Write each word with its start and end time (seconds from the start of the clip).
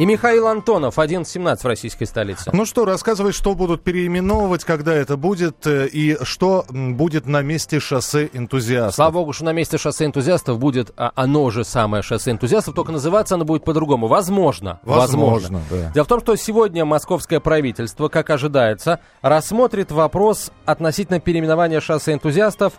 И 0.00 0.06
Михаил 0.06 0.46
Антонов, 0.46 0.96
11.17 0.96 1.58
в 1.58 1.64
российской 1.66 2.06
столице. 2.06 2.50
Ну 2.54 2.64
что, 2.64 2.86
рассказывай, 2.86 3.32
что 3.32 3.54
будут 3.54 3.84
переименовывать, 3.84 4.64
когда 4.64 4.94
это 4.94 5.18
будет, 5.18 5.66
э, 5.66 5.88
и 5.88 6.16
что 6.24 6.64
будет 6.70 7.26
на 7.26 7.42
месте 7.42 7.80
шоссе 7.80 8.30
энтузиастов. 8.32 8.94
Слава 8.94 9.12
богу, 9.12 9.34
что 9.34 9.44
на 9.44 9.52
месте 9.52 9.76
шоссе 9.76 10.06
энтузиастов 10.06 10.58
будет 10.58 10.90
а, 10.96 11.12
оно 11.16 11.50
же 11.50 11.64
самое 11.64 12.02
шоссе 12.02 12.30
энтузиастов, 12.30 12.74
только 12.74 12.92
называться 12.92 13.34
оно 13.34 13.44
будет 13.44 13.62
по-другому. 13.62 14.06
Возможно. 14.06 14.80
Возможно, 14.84 15.58
возможно. 15.58 15.62
Да. 15.70 15.90
Дело 15.92 16.04
в 16.06 16.08
том, 16.08 16.20
что 16.20 16.34
сегодня 16.36 16.86
московское 16.86 17.38
правительство, 17.38 18.08
как 18.08 18.30
ожидается, 18.30 19.00
рассмотрит 19.20 19.92
вопрос 19.92 20.50
относительно 20.64 21.20
переименования 21.20 21.80
шоссе 21.80 22.14
энтузиастов 22.14 22.72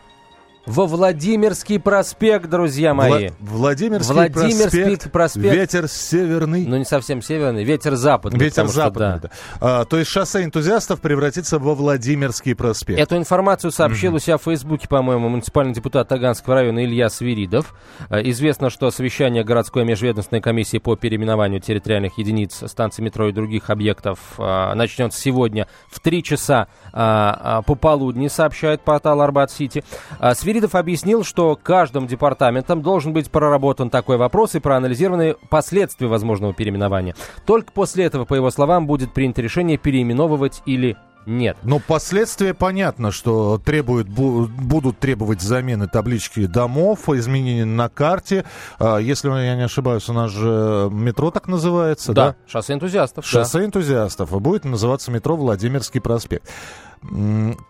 во 0.66 0.86
Владимирский 0.86 1.80
проспект, 1.80 2.50
друзья 2.50 2.94
мои. 2.94 3.28
Вла- 3.28 3.34
Владимирский, 3.40 4.14
Владимирский 4.14 4.84
проспект, 4.84 5.12
проспект. 5.12 5.56
Ветер 5.56 5.88
северный. 5.88 6.66
Ну, 6.68 6.78
не 6.78 6.86
совсем 6.86 7.22
северный, 7.22 7.64
ветер 7.64 7.96
западный. 7.96 8.40
Ветер 8.40 8.68
западный, 8.68 9.20
что, 9.20 9.30
да. 9.30 9.30
да. 9.60 9.80
А, 9.82 9.86
то 9.86 9.98
есть 9.98 10.10
шоссе 10.10 10.44
энтузиастов 10.44 11.02
превратится 11.02 11.58
во 11.58 11.74
Владимирский 11.74 12.56
проспект. 12.56 13.00
Эту 13.00 13.18
информацию 13.18 13.72
сообщил 13.72 14.14
mm-hmm. 14.14 14.18
у 14.18 14.20
себя 14.20 14.38
в 14.38 14.44
Фейсбуке, 14.44 14.88
по-моему, 14.88 15.30
муниципальный 15.30 15.74
депутат 15.74 16.08
Таганского 16.08 16.56
района 16.56 16.86
Илья 16.86 17.09
Свиридов. 17.09 17.73
А, 18.09 18.20
известно, 18.22 18.70
что 18.70 18.92
совещание 18.92 19.44
городской 19.44 19.84
межведомственной 19.84 20.42
комиссии 20.42 20.78
по 20.78 20.96
переименованию 20.96 21.59
территориальных 21.59 22.18
единиц 22.18 22.64
станций 22.68 23.04
метро 23.04 23.30
и 23.30 23.32
других 23.32 23.72
объектов 23.72 24.20
а, 24.38 24.76
начнется 24.76 25.20
сегодня 25.20 25.68
в 25.90 26.00
3 26.00 26.23
часа 26.23 26.68
а, 26.94 27.40
а, 27.42 27.62
пополудни, 27.64 28.28
сообщает 28.28 28.82
портал 28.82 29.22
Арбат-Сити. 29.22 29.84
А, 30.20 30.36
Свиридов 30.36 30.50
объяснил, 30.73 31.23
что 31.23 31.57
каждым 31.61 32.07
департаментом 32.07 32.81
должен 32.81 33.13
быть 33.13 33.31
проработан 33.31 33.89
такой 33.89 34.17
вопрос 34.17 34.55
и 34.55 34.59
проанализированы 34.59 35.35
последствия 35.49 36.07
возможного 36.07 36.53
переименования. 36.53 37.16
Только 37.45 37.71
после 37.71 38.05
этого, 38.05 38.25
по 38.25 38.33
его 38.33 38.52
словам, 38.52 38.88
будет 38.88 39.13
принято 39.13 39.41
решение 39.41 39.77
переименовывать 39.77 40.61
или 40.66 40.97
нет. 41.25 41.57
Но 41.63 41.79
последствия 41.79 42.53
понятно, 42.53 43.11
что 43.11 43.59
требуют, 43.63 44.07
будут 44.07 44.99
требовать 44.99 45.41
замены 45.41 45.88
таблички 45.88 46.45
домов, 46.45 47.09
изменения 47.09 47.66
на 47.66 47.89
карте. 47.89 48.45
А, 48.79 48.97
если 48.97 49.29
я 49.29 49.55
не 49.55 49.63
ошибаюсь, 49.63 50.07
у 50.09 50.13
нас 50.13 50.31
же 50.31 50.89
метро 50.91 51.31
так 51.31 51.47
называется, 51.47 52.13
да? 52.13 52.29
Да, 52.29 52.35
шоссе 52.47 52.73
энтузиастов. 52.73 53.25
Шоссе 53.25 53.59
да. 53.59 53.66
энтузиастов. 53.66 54.41
Будет 54.41 54.66
называться 54.66 55.11
метро 55.11 55.35
Владимирский 55.35 56.02
проспект. 56.02 56.49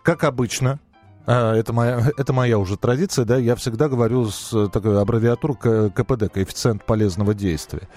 Как 0.02 0.24
обычно, 0.24 0.78
а, 1.26 1.54
это 1.54 1.72
моя, 1.72 2.10
это 2.16 2.32
моя 2.32 2.58
уже 2.58 2.76
традиция, 2.76 3.24
да, 3.24 3.36
я 3.36 3.56
всегда 3.56 3.88
говорю 3.88 4.28
с 4.28 4.68
такой 4.68 5.00
аббревиатурой 5.00 5.90
КПД, 5.90 6.32
коэффициент 6.32 6.84
полезного 6.84 7.34
действия. 7.34 7.88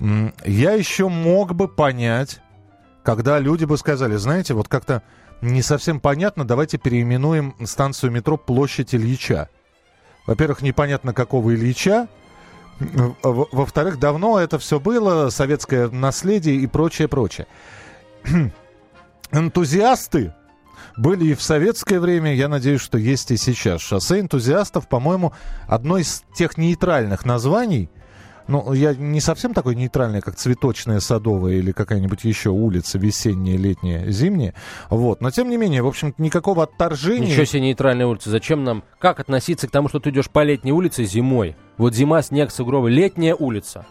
Я 0.00 0.72
еще 0.72 1.08
мог 1.08 1.54
бы 1.54 1.68
понять, 1.68 2.40
когда 3.02 3.38
люди 3.38 3.64
бы 3.64 3.78
сказали, 3.78 4.16
знаете, 4.16 4.54
вот 4.54 4.68
как-то 4.68 5.02
не 5.40 5.62
совсем 5.62 6.00
понятно, 6.00 6.44
давайте 6.44 6.78
переименуем 6.78 7.54
станцию 7.64 8.10
метро 8.12 8.36
Площадь 8.36 8.94
Ильича. 8.94 9.48
Во-первых, 10.26 10.60
непонятно, 10.62 11.14
какого 11.14 11.54
Ильича, 11.54 12.08
во-вторых, 12.78 13.98
давно 13.98 14.38
это 14.38 14.58
все 14.58 14.80
было, 14.80 15.30
советское 15.30 15.88
наследие 15.88 16.56
и 16.56 16.66
прочее, 16.66 17.08
прочее. 17.08 17.46
Энтузиасты 19.32 20.34
были 20.96 21.26
и 21.26 21.34
в 21.34 21.42
советское 21.42 22.00
время, 22.00 22.34
я 22.34 22.48
надеюсь, 22.48 22.80
что 22.80 22.98
есть 22.98 23.30
и 23.30 23.36
сейчас. 23.36 23.80
Шоссе 23.80 24.20
энтузиастов, 24.20 24.88
по-моему, 24.88 25.32
одно 25.66 25.98
из 25.98 26.22
тех 26.34 26.56
нейтральных 26.56 27.24
названий, 27.24 27.90
ну, 28.48 28.72
я 28.72 28.94
не 28.94 29.20
совсем 29.20 29.54
такой 29.54 29.74
нейтральный, 29.74 30.20
как 30.20 30.36
цветочная, 30.36 31.00
садовая 31.00 31.54
или 31.54 31.72
какая-нибудь 31.72 32.22
еще 32.24 32.50
улица, 32.50 32.96
весенняя, 32.96 33.56
летняя, 33.56 34.08
зимняя. 34.10 34.54
Вот. 34.88 35.20
Но, 35.20 35.30
тем 35.30 35.50
не 35.50 35.56
менее, 35.56 35.82
в 35.82 35.88
общем-то, 35.88 36.22
никакого 36.22 36.62
отторжения... 36.62 37.28
Ничего 37.28 37.44
себе 37.44 37.62
нейтральная 37.62 38.06
улица. 38.06 38.30
Зачем 38.30 38.62
нам... 38.62 38.84
Как 39.00 39.18
относиться 39.18 39.66
к 39.66 39.72
тому, 39.72 39.88
что 39.88 39.98
ты 39.98 40.10
идешь 40.10 40.30
по 40.30 40.44
летней 40.44 40.72
улице 40.72 41.04
зимой? 41.04 41.56
Вот 41.76 41.94
зима, 41.94 42.22
снег, 42.22 42.52
сугробы. 42.52 42.90
Летняя 42.90 43.34
улица. 43.34 43.84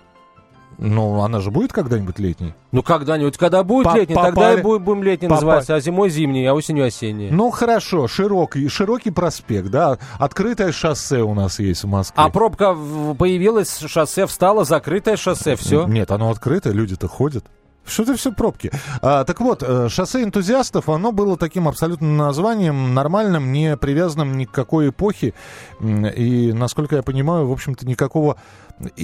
Ну, 0.78 1.22
она 1.22 1.40
же 1.40 1.52
будет 1.52 1.72
когда-нибудь 1.72 2.20
летней? 2.20 2.54
Ну, 2.72 2.84
когда-нибудь, 2.84 3.38
когда 3.38 3.64
будет 3.64 3.86
По 3.86 3.96
летний, 3.96 4.16
тогда 4.16 4.54
и 4.54 4.62
будем, 4.62 4.84
будем 4.84 5.04
летний 5.04 5.28
Попали. 5.28 5.46
называться, 5.46 5.76
а 5.76 5.80
зимой 5.80 6.10
зимний, 6.10 6.46
а 6.46 6.54
осенью 6.54 6.86
осенний. 6.86 7.30
Ну, 7.32 7.50
хорошо, 7.52 8.08
широкий, 8.08 8.68
широкий 8.68 9.12
проспект, 9.12 9.70
да, 9.70 9.98
открытое 10.20 10.72
шоссе 10.72 11.22
у 11.22 11.34
нас 11.34 11.60
есть 11.60 11.84
в 11.84 11.88
Москве. 11.88 12.22
А 12.24 12.30
пробка 12.30 12.76
появилась, 13.18 13.78
шоссе 13.80 14.26
встало, 14.26 14.66
закрытое 14.66 15.16
шоссе, 15.18 15.56
все? 15.56 15.86
Нет, 15.88 16.12
оно 16.12 16.30
открытое, 16.30 16.74
люди-то 16.74 17.08
ходят. 17.08 17.46
Что 17.86 18.04
это 18.04 18.16
все 18.16 18.32
пробки? 18.32 18.72
А, 19.02 19.24
так 19.26 19.40
вот, 19.40 19.62
э, 19.62 19.90
шоссе 19.90 20.24
энтузиастов, 20.24 20.90
оно 20.90 21.12
было 21.12 21.38
таким 21.38 21.68
абсолютно 21.68 22.08
названием, 22.08 22.94
нормальным, 22.96 23.52
не 23.52 23.78
привязанным 23.78 24.38
ни 24.38 24.46
к 24.46 24.52
какой 24.52 24.90
эпохе. 24.90 25.34
И, 25.80 26.52
насколько 26.52 26.96
я 26.96 27.04
понимаю, 27.04 27.48
в 27.48 27.52
общем-то, 27.52 27.86
никакого 27.86 28.38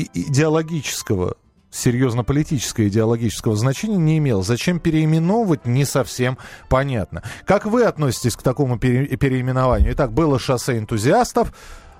идеологического 0.04 1.36
серьезно 1.72 2.24
политического 2.24 2.88
идеологического 2.88 3.56
значения 3.56 3.98
не 3.98 4.18
имел. 4.20 4.44
Зачем 4.44 4.80
переименовывать, 4.80 5.66
не 5.66 5.86
совсем 5.86 6.38
понятно. 6.70 7.24
Как 7.46 7.66
вы 7.66 7.84
относитесь 7.84 8.36
к 8.36 8.44
такому 8.44 8.78
пере- 8.78 9.08
переименованию? 9.18 9.94
Итак, 9.94 10.12
было 10.12 10.38
шоссе 10.38 10.78
энтузиастов, 10.78 11.54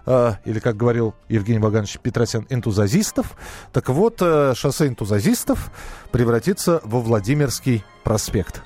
э, 0.06 0.34
или, 0.46 0.60
как 0.60 0.76
говорил 0.78 1.16
Евгений 1.30 1.60
Ваганович 1.60 2.00
Петросян, 2.00 2.46
энтузазистов. 2.50 3.38
Так 3.72 3.90
вот, 3.90 4.18
э, 4.22 4.54
шоссе 4.56 4.88
энтузазистов 4.88 5.72
превратится 6.12 6.82
во 6.84 7.00
Владимирский 7.00 7.84
проспект. 8.04 8.62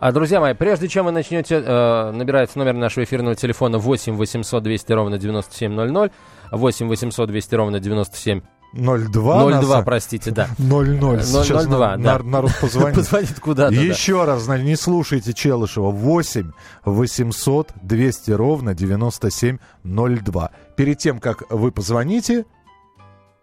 А, 0.00 0.12
друзья 0.12 0.40
мои, 0.40 0.54
прежде 0.54 0.86
чем 0.86 1.06
вы 1.06 1.10
начнете 1.10 1.56
э, 1.56 2.10
набирать 2.12 2.54
номер 2.54 2.74
нашего 2.74 3.02
эфирного 3.02 3.34
телефона 3.34 3.78
8 3.78 4.14
800 4.14 4.62
200 4.62 4.92
ровно 4.92 5.18
9700, 5.18 6.12
8 6.52 6.86
800 6.88 7.28
200 7.28 7.54
ровно 7.56 7.80
97 7.80 8.42
02. 8.72 9.10
02, 9.10 9.50
нас... 9.50 9.84
простите, 9.84 10.30
да. 10.30 10.48
00. 10.58 11.22
Сейчас 11.22 11.66
02, 11.66 11.96
на, 11.96 12.18
да. 12.18 12.18
народ 12.22 12.52
позвонит. 12.60 12.94
позвонит 12.96 13.40
куда-то. 13.40 13.74
Еще 13.74 14.24
да. 14.24 14.34
раз, 14.34 14.48
не 14.48 14.76
слушайте 14.76 15.32
Челышева. 15.32 15.90
8 15.90 16.52
800 16.84 17.72
200 17.82 18.30
ровно 18.32 18.74
9702. 18.74 20.50
Перед 20.76 20.98
тем, 20.98 21.18
как 21.18 21.44
вы 21.50 21.72
позвоните, 21.72 22.44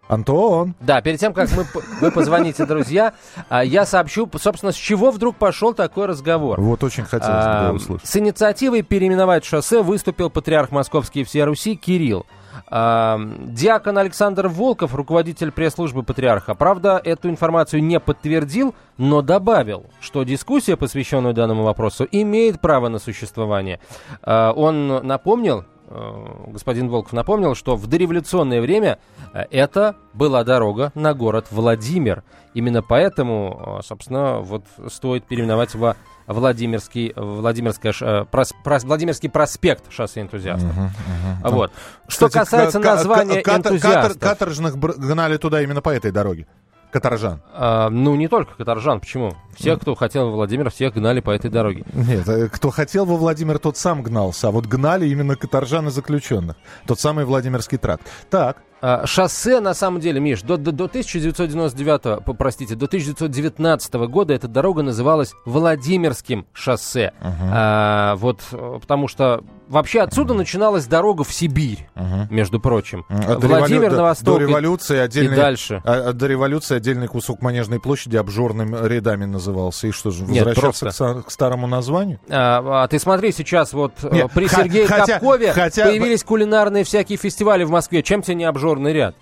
Антон. 0.08 0.74
Да, 0.80 1.00
перед 1.00 1.18
тем, 1.18 1.32
как 1.32 1.50
мы, 1.52 1.66
вы 2.00 2.10
позвоните, 2.12 2.64
друзья, 2.64 3.14
а, 3.48 3.64
я 3.64 3.84
сообщу, 3.84 4.30
собственно, 4.40 4.72
с 4.72 4.76
чего 4.76 5.10
вдруг 5.10 5.36
пошел 5.36 5.74
такой 5.74 6.06
разговор. 6.06 6.60
Вот 6.60 6.84
очень 6.84 7.04
хотелось 7.04 7.44
бы 7.44 7.72
услышать. 7.72 8.08
С 8.08 8.16
инициативой 8.16 8.82
переименовать 8.82 9.44
шоссе 9.44 9.82
выступил 9.82 10.30
патриарх 10.30 10.70
Московский 10.70 11.22
и 11.22 11.24
всей 11.24 11.42
Руси 11.42 11.74
Кирилл. 11.76 12.24
Диакон 12.68 13.98
Александр 13.98 14.48
Волков, 14.48 14.94
руководитель 14.94 15.52
пресс-службы 15.52 16.02
патриарха, 16.02 16.54
правда, 16.54 17.00
эту 17.02 17.28
информацию 17.30 17.82
не 17.82 18.00
подтвердил, 18.00 18.74
но 18.98 19.22
добавил, 19.22 19.86
что 20.00 20.24
дискуссия, 20.24 20.76
посвященная 20.76 21.32
данному 21.32 21.62
вопросу, 21.62 22.06
имеет 22.10 22.60
право 22.60 22.88
на 22.88 22.98
существование. 22.98 23.78
А, 24.22 24.52
он 24.52 25.06
напомнил, 25.06 25.64
э, 25.88 26.24
господин 26.48 26.88
Волков 26.88 27.12
напомнил, 27.12 27.54
что 27.54 27.76
в 27.76 27.86
дореволюционное 27.86 28.60
время 28.60 28.98
э, 29.32 29.44
это 29.50 29.94
была 30.12 30.42
дорога 30.42 30.90
на 30.94 31.14
город 31.14 31.46
Владимир. 31.50 32.24
Именно 32.54 32.82
поэтому, 32.82 33.78
э, 33.80 33.82
собственно, 33.84 34.40
вот 34.40 34.64
стоит 34.88 35.24
переименовать 35.24 35.74
во 35.76 35.96
Владимирский, 36.26 37.12
Владимирская, 37.16 37.94
э, 38.00 38.24
прос, 38.24 38.52
прос, 38.64 38.84
Владимирский 38.84 39.28
проспект 39.28 39.92
шоссе 39.92 40.20
энтузиастов. 40.20 40.70
Угу, 40.70 40.80
угу. 40.80 41.56
Вот. 41.56 41.72
Кстати, 42.06 42.30
Что 42.30 42.40
касается 42.40 42.78
названия 42.80 43.40
энтузиастов... 43.40 44.18
Каторжных 44.18 44.76
гнали 44.76 45.36
туда 45.36 45.62
именно 45.62 45.82
по 45.82 45.90
этой 45.90 46.10
дороге. 46.10 46.46
Каторжан? 46.90 47.42
А, 47.52 47.90
ну, 47.90 48.14
не 48.14 48.28
только 48.28 48.54
каторжан. 48.54 49.00
Почему? 49.00 49.34
Все, 49.54 49.76
кто 49.76 49.94
хотел 49.94 50.30
во 50.30 50.36
Владимир, 50.36 50.70
всех 50.70 50.94
гнали 50.94 51.20
по 51.20 51.30
этой 51.30 51.50
дороге. 51.50 51.84
Нет, 51.92 52.26
э, 52.28 52.48
кто 52.48 52.70
хотел 52.70 53.04
во 53.04 53.16
Владимир, 53.16 53.58
тот 53.58 53.76
сам 53.76 54.02
гнался. 54.02 54.48
А 54.48 54.50
вот 54.50 54.66
гнали 54.66 55.06
именно 55.06 55.36
каторжан 55.36 55.88
и 55.88 55.90
заключенных. 55.90 56.56
Тот 56.86 56.98
самый 56.98 57.24
Владимирский 57.24 57.76
тракт. 57.76 58.06
Так. 58.30 58.58
А, 58.82 59.06
шоссе, 59.06 59.60
на 59.60 59.74
самом 59.74 60.00
деле, 60.00 60.20
Миш, 60.20 60.42
до, 60.42 60.56
до, 60.56 60.70
до 60.70 60.84
1999, 60.84 62.36
простите, 62.38 62.74
до 62.74 62.86
1919 62.86 63.94
года 63.94 64.34
эта 64.34 64.48
дорога 64.48 64.82
называлась 64.82 65.34
Владимирским 65.46 66.46
шоссе. 66.52 67.12
Uh-huh. 67.20 67.50
А, 67.52 68.16
вот, 68.16 68.40
потому 68.50 69.08
что 69.08 69.42
вообще 69.68 70.00
отсюда 70.00 70.34
uh-huh. 70.34 70.38
начиналась 70.38 70.86
дорога 70.86 71.24
в 71.24 71.32
Сибирь, 71.32 71.88
uh-huh. 71.94 72.26
между 72.30 72.60
прочим. 72.60 73.06
Uh-huh. 73.08 73.38
Владимир 73.38 73.84
револю... 73.84 73.96
на 73.96 74.02
восток 74.02 74.38
до 74.38 74.40
революции 74.44 74.98
отдельный, 74.98 75.32
и 75.32 75.36
дальше. 75.36 75.80
А, 75.84 76.12
до 76.12 76.26
революции 76.26 76.76
отдельный 76.76 77.08
кусок 77.08 77.40
Манежной 77.40 77.80
площади 77.80 78.16
обжорными 78.16 78.86
рядами 78.86 79.24
назывался. 79.24 79.86
И 79.86 79.90
что 79.90 80.10
же, 80.10 80.26
возвращаться 80.26 81.06
Нет, 81.06 81.24
к, 81.24 81.28
к 81.28 81.30
старому 81.30 81.66
названию? 81.66 82.20
А, 82.28 82.82
а 82.84 82.88
ты 82.88 82.98
смотри, 82.98 83.32
сейчас 83.32 83.72
вот 83.72 83.92
э, 84.02 84.10
Нет, 84.12 84.30
при 84.32 84.48
Сергее 84.48 84.86
хотя, 84.86 85.14
Капкове 85.14 85.52
хотя... 85.52 85.86
появились 85.86 86.22
кулинарные 86.22 86.84
всякие 86.84 87.16
фестивали 87.16 87.64
в 87.64 87.70
Москве. 87.70 88.02
Чем 88.02 88.22
тебе 88.22 88.34
не 88.34 88.44
обжор 88.44 88.65
обжорный 88.66 88.92
ряд. 88.92 89.14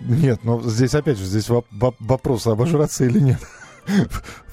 Нет, 0.00 0.40
но 0.44 0.60
здесь 0.62 0.94
опять 0.94 1.18
же, 1.18 1.24
здесь 1.24 1.48
вопрос, 1.48 2.46
обожраться 2.46 3.04
или 3.04 3.18
нет. 3.18 3.38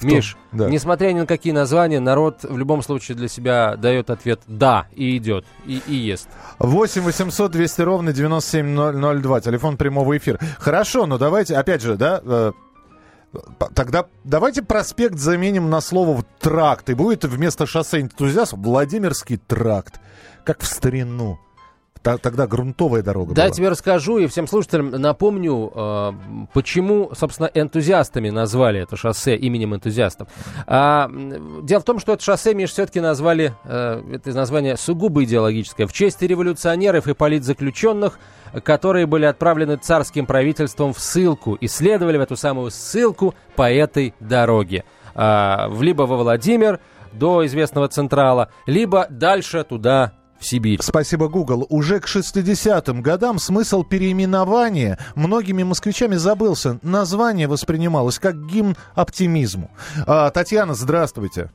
Миш, 0.01 0.37
да. 0.51 0.69
несмотря 0.69 1.11
ни 1.11 1.19
на 1.19 1.25
какие 1.27 1.53
названия, 1.53 1.99
народ 1.99 2.43
в 2.43 2.57
любом 2.57 2.81
случае 2.81 3.17
для 3.17 3.27
себя 3.27 3.75
дает 3.75 4.09
ответ 4.09 4.39
«да» 4.47 4.87
и 4.95 5.17
идет, 5.17 5.45
и, 5.65 5.81
и 5.85 5.93
ест. 5.93 6.27
8 6.59 7.01
800 7.01 7.51
200 7.51 7.81
ровно 7.81 8.13
9702, 8.13 9.41
телефон 9.41 9.77
прямого 9.77 10.17
эфира. 10.17 10.39
Хорошо, 10.57 11.05
но 11.05 11.17
давайте, 11.17 11.55
опять 11.55 11.81
же, 11.81 11.97
да, 11.97 12.21
э, 12.23 12.51
Тогда 13.75 14.05
давайте 14.23 14.63
проспект 14.63 15.19
заменим 15.19 15.69
на 15.69 15.81
слово 15.81 16.23
тракт. 16.39 16.89
И 16.89 16.93
будет 16.93 17.25
вместо 17.25 17.67
шоссе 17.67 17.99
энтузиаст 18.01 18.53
Владимирский 18.53 19.37
тракт. 19.37 19.99
Как 20.45 20.61
в 20.61 20.65
старину. 20.65 21.37
Тогда 22.01 22.47
грунтовая 22.47 23.01
дорога 23.03 23.33
Да, 23.33 23.43
была. 23.43 23.53
тебе 23.53 23.69
расскажу 23.69 24.17
и 24.17 24.27
всем 24.27 24.47
слушателям 24.47 24.91
напомню, 24.91 25.71
э, 25.73 26.11
почему, 26.53 27.11
собственно, 27.15 27.49
энтузиастами 27.53 28.29
назвали 28.29 28.81
это 28.81 28.95
шоссе 28.95 29.35
именем 29.35 29.75
энтузиастов. 29.75 30.27
А, 30.65 31.09
дело 31.63 31.81
в 31.81 31.83
том, 31.83 31.99
что 31.99 32.13
это 32.13 32.23
шоссе, 32.23 32.53
Миш, 32.53 32.71
все-таки 32.71 32.99
назвали, 32.99 33.53
э, 33.65 34.03
это 34.13 34.31
название 34.33 34.77
сугубо 34.77 35.23
идеологическое, 35.23 35.87
в 35.87 35.93
честь 35.93 36.21
революционеров 36.21 37.07
и 37.07 37.13
политзаключенных, 37.13 38.19
которые 38.63 39.05
были 39.05 39.25
отправлены 39.25 39.77
царским 39.77 40.25
правительством 40.25 40.93
в 40.93 40.99
ссылку 40.99 41.55
и 41.55 41.67
следовали 41.67 42.17
в 42.17 42.21
эту 42.21 42.35
самую 42.35 42.71
ссылку 42.71 43.35
по 43.55 43.69
этой 43.71 44.13
дороге. 44.19 44.83
А, 45.15 45.69
либо 45.79 46.03
во 46.03 46.17
Владимир, 46.17 46.79
до 47.13 47.45
известного 47.45 47.87
Централа, 47.87 48.49
либо 48.65 49.07
дальше 49.09 49.63
туда 49.63 50.13
в 50.39 50.45
Сибирь. 50.45 50.79
Спасибо, 50.81 51.27
Google. 51.27 51.65
Уже 51.69 51.99
к 51.99 52.05
60-м 52.05 53.01
годам 53.01 53.39
смысл 53.39 53.83
переименования 53.83 54.97
многими 55.15 55.63
москвичами 55.63 56.15
забылся. 56.15 56.79
Название 56.83 57.47
воспринималось 57.47 58.19
как 58.19 58.35
гимн 58.45 58.75
оптимизму. 58.95 59.69
А, 60.05 60.29
Татьяна, 60.29 60.73
здравствуйте. 60.73 61.49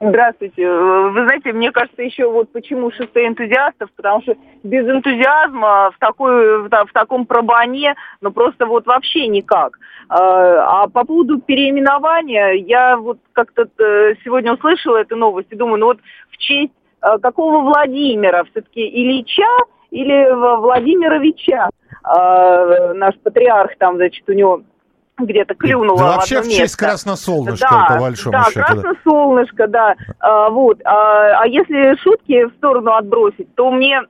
Здравствуйте. 0.00 0.64
Вы 0.64 1.24
знаете, 1.24 1.52
мне 1.52 1.72
кажется, 1.72 2.02
еще 2.02 2.30
вот 2.30 2.52
почему 2.52 2.92
шоссе 2.92 3.26
энтузиастов, 3.26 3.90
потому 3.96 4.22
что 4.22 4.34
без 4.62 4.88
энтузиазма 4.88 5.90
в, 5.90 5.98
такой, 5.98 6.62
в, 6.62 6.68
в 6.68 6.92
таком 6.92 7.26
пробане, 7.26 7.96
ну 8.20 8.30
просто 8.30 8.66
вот 8.66 8.86
вообще 8.86 9.26
никак. 9.26 9.76
А, 10.08 10.84
а 10.84 10.88
по 10.88 11.04
поводу 11.04 11.40
переименования, 11.40 12.52
я 12.52 12.96
вот 12.96 13.18
как-то 13.32 13.62
э, 13.62 14.14
сегодня 14.24 14.54
услышала 14.54 14.98
эту 14.98 15.16
новость 15.16 15.48
и 15.50 15.56
думаю, 15.56 15.80
ну 15.80 15.86
вот 15.86 15.98
в 16.30 16.36
честь 16.38 16.72
какого 17.00 17.60
Владимира? 17.62 18.44
Все-таки 18.44 18.80
Ильича 18.80 19.46
или 19.90 20.30
Владимировича? 20.60 21.70
Э, 22.04 22.92
наш 22.94 23.14
патриарх 23.22 23.76
там, 23.78 23.96
значит, 23.96 24.28
у 24.28 24.32
него 24.32 24.62
где-то 25.18 25.54
клюнуло 25.54 25.98
да, 25.98 26.12
в 26.12 26.16
вообще 26.16 26.42
в 26.42 26.48
честь 26.48 26.76
красносолнышко, 26.76 27.68
да, 27.68 27.86
по 27.88 28.00
большому 28.00 28.32
да, 28.32 28.44
счету. 28.44 28.60
красносолнышко, 28.60 29.66
да. 29.66 29.96
А, 30.20 30.48
вот. 30.50 30.80
А, 30.84 31.42
а 31.42 31.46
если 31.46 31.96
шутки 32.02 32.44
в 32.44 32.54
сторону 32.56 32.92
отбросить, 32.92 33.52
то 33.56 33.70
мне 33.70 34.00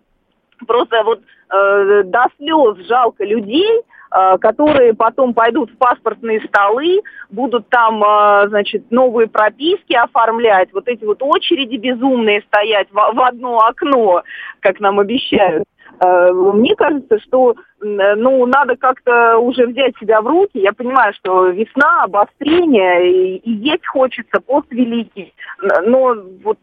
просто 0.67 1.03
вот 1.05 1.21
э, 1.21 2.03
до 2.05 2.27
слез 2.37 2.87
жалко 2.87 3.25
людей, 3.25 3.67
Э, 3.73 3.98
которые 4.11 4.95
потом 4.95 5.35
пойдут 5.35 5.71
в 5.71 5.77
паспортные 5.77 6.41
столы, 6.47 7.01
будут 7.31 7.69
там, 7.69 8.03
э, 8.03 8.49
значит, 8.49 8.91
новые 8.91 9.29
прописки 9.29 9.93
оформлять, 9.93 10.73
вот 10.73 10.89
эти 10.89 11.05
вот 11.05 11.23
очереди 11.23 11.77
безумные 11.77 12.43
стоять 12.43 12.89
в 12.91 13.21
одно 13.21 13.59
окно, 13.59 14.23
как 14.61 14.81
нам 14.81 14.99
обещают. 15.01 15.65
Э, 16.01 16.33
мне 16.33 16.75
кажется, 16.75 17.19
что 17.21 17.55
ну, 17.81 18.45
надо 18.47 18.77
как-то 18.77 19.39
уже 19.39 19.67
взять 19.67 19.97
себя 19.99 20.21
в 20.21 20.27
руки. 20.27 20.59
Я 20.59 20.73
понимаю, 20.73 21.13
что 21.15 21.47
весна, 21.49 22.03
обострение, 22.03 23.39
и 23.39 23.51
есть 23.51 23.87
хочется, 23.87 24.41
пост 24.41 24.67
великий. 24.71 25.33
Но 25.87 26.17
вот, 26.43 26.59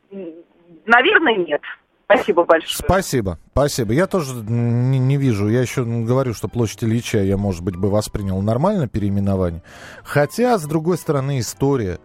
наверное, 0.86 1.36
нет. 1.36 1.62
Спасибо 2.06 2.46
большое. 2.46 2.86
Спасибо, 2.86 3.40
спасибо. 3.52 3.94
Я 3.94 4.06
тоже 4.06 4.34
не, 4.36 5.00
не 5.00 5.18
вижу. 5.18 5.50
Я 5.50 5.62
еще 5.62 5.84
говорю, 5.84 6.34
что 6.34 6.48
площадь 6.48 6.84
Ильича 6.84 7.24
я, 7.24 7.36
может 7.36 7.64
быть, 7.64 7.76
бы 7.76 7.90
воспринял 7.90 8.40
нормально 8.42 8.88
переименование. 8.88 9.64
Хотя, 10.04 10.58
с 10.58 10.66
другой 10.66 10.98
стороны, 10.98 11.40
история. 11.40 12.00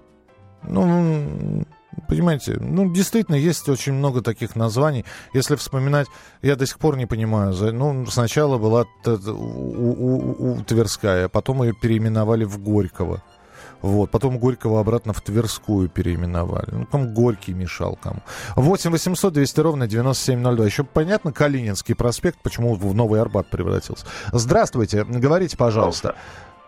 Ну, 0.62 1.64
понимаете, 2.08 2.56
ну, 2.60 2.90
действительно, 2.92 3.36
есть 3.36 3.68
очень 3.68 3.92
много 3.92 4.22
таких 4.22 4.56
названий. 4.56 5.04
Если 5.34 5.54
вспоминать, 5.56 6.06
я 6.40 6.56
до 6.56 6.66
сих 6.66 6.78
пор 6.78 6.96
не 6.96 7.06
понимаю. 7.06 7.52
Ну, 7.72 8.06
сначала 8.06 8.56
была 8.56 8.86
у, 9.04 9.10
у, 9.10 10.52
у 10.52 10.62
Тверская, 10.62 11.28
потом 11.28 11.62
ее 11.62 11.74
переименовали 11.74 12.44
в 12.44 12.58
Горького. 12.58 13.22
Вот. 13.82 14.10
Потом 14.10 14.38
Горького 14.38 14.80
обратно 14.80 15.12
в 15.12 15.20
Тверскую 15.20 15.88
переименовали. 15.88 16.68
Ну, 16.72 16.86
там 16.86 17.14
Горький 17.14 17.54
мешал 17.54 17.98
кому. 18.00 18.20
8 18.56 18.90
800 18.90 19.32
200 19.32 19.60
ровно 19.60 19.86
9702. 19.86 20.64
Еще 20.64 20.84
понятно, 20.84 21.32
Калининский 21.32 21.94
проспект, 21.94 22.38
почему 22.42 22.74
в 22.74 22.94
Новый 22.94 23.20
Арбат 23.20 23.48
превратился. 23.48 24.06
Здравствуйте, 24.32 25.04
говорите, 25.04 25.56
пожалуйста. 25.56 26.14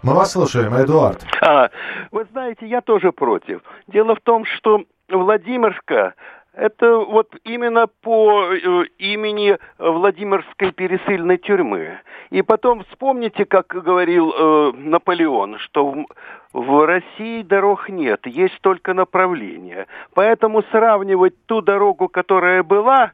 Мы 0.02 0.14
вас 0.14 0.32
слушаем, 0.32 0.74
Эдуард. 0.74 1.24
А, 1.40 1.70
вы 2.10 2.26
знаете, 2.32 2.66
я 2.66 2.80
тоже 2.80 3.12
против. 3.12 3.60
Дело 3.86 4.16
в 4.16 4.20
том, 4.20 4.44
что 4.44 4.82
Владимирска 5.08 6.14
это 6.54 6.96
вот 6.98 7.34
именно 7.44 7.86
по 7.86 8.52
э, 8.52 8.84
имени 8.98 9.56
Владимирской 9.78 10.72
пересыльной 10.72 11.38
тюрьмы. 11.38 11.98
И 12.30 12.42
потом 12.42 12.84
вспомните, 12.84 13.46
как 13.46 13.68
говорил 13.68 14.32
э, 14.32 14.72
Наполеон, 14.76 15.58
что 15.58 16.04
в, 16.52 16.86
России 16.86 17.42
дорог 17.42 17.88
нет, 17.88 18.26
есть 18.26 18.60
только 18.60 18.94
направления. 18.94 19.86
Поэтому 20.14 20.62
сравнивать 20.70 21.34
ту 21.46 21.62
дорогу, 21.62 22.08
которая 22.08 22.62
была 22.62 23.12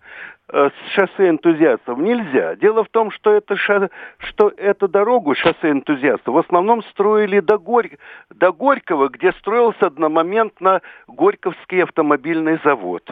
э, 0.48 0.70
с 0.70 0.92
шоссе 0.94 1.28
энтузиастов 1.28 1.98
нельзя. 1.98 2.56
Дело 2.56 2.84
в 2.84 2.88
том, 2.88 3.10
что, 3.10 3.32
это 3.32 3.56
ша... 3.56 3.90
что 4.18 4.52
эту 4.56 4.88
дорогу, 4.88 5.34
шоссе 5.34 5.70
энтузиастов, 5.70 6.34
в 6.34 6.38
основном 6.38 6.82
строили 6.84 7.40
до, 7.40 7.58
Горь... 7.58 7.98
до 8.30 8.52
Горького, 8.52 9.08
где 9.08 9.32
строился 9.32 9.86
одномоментно 9.86 10.82
Горьковский 11.06 11.82
автомобильный 11.84 12.58
завод. 12.64 13.08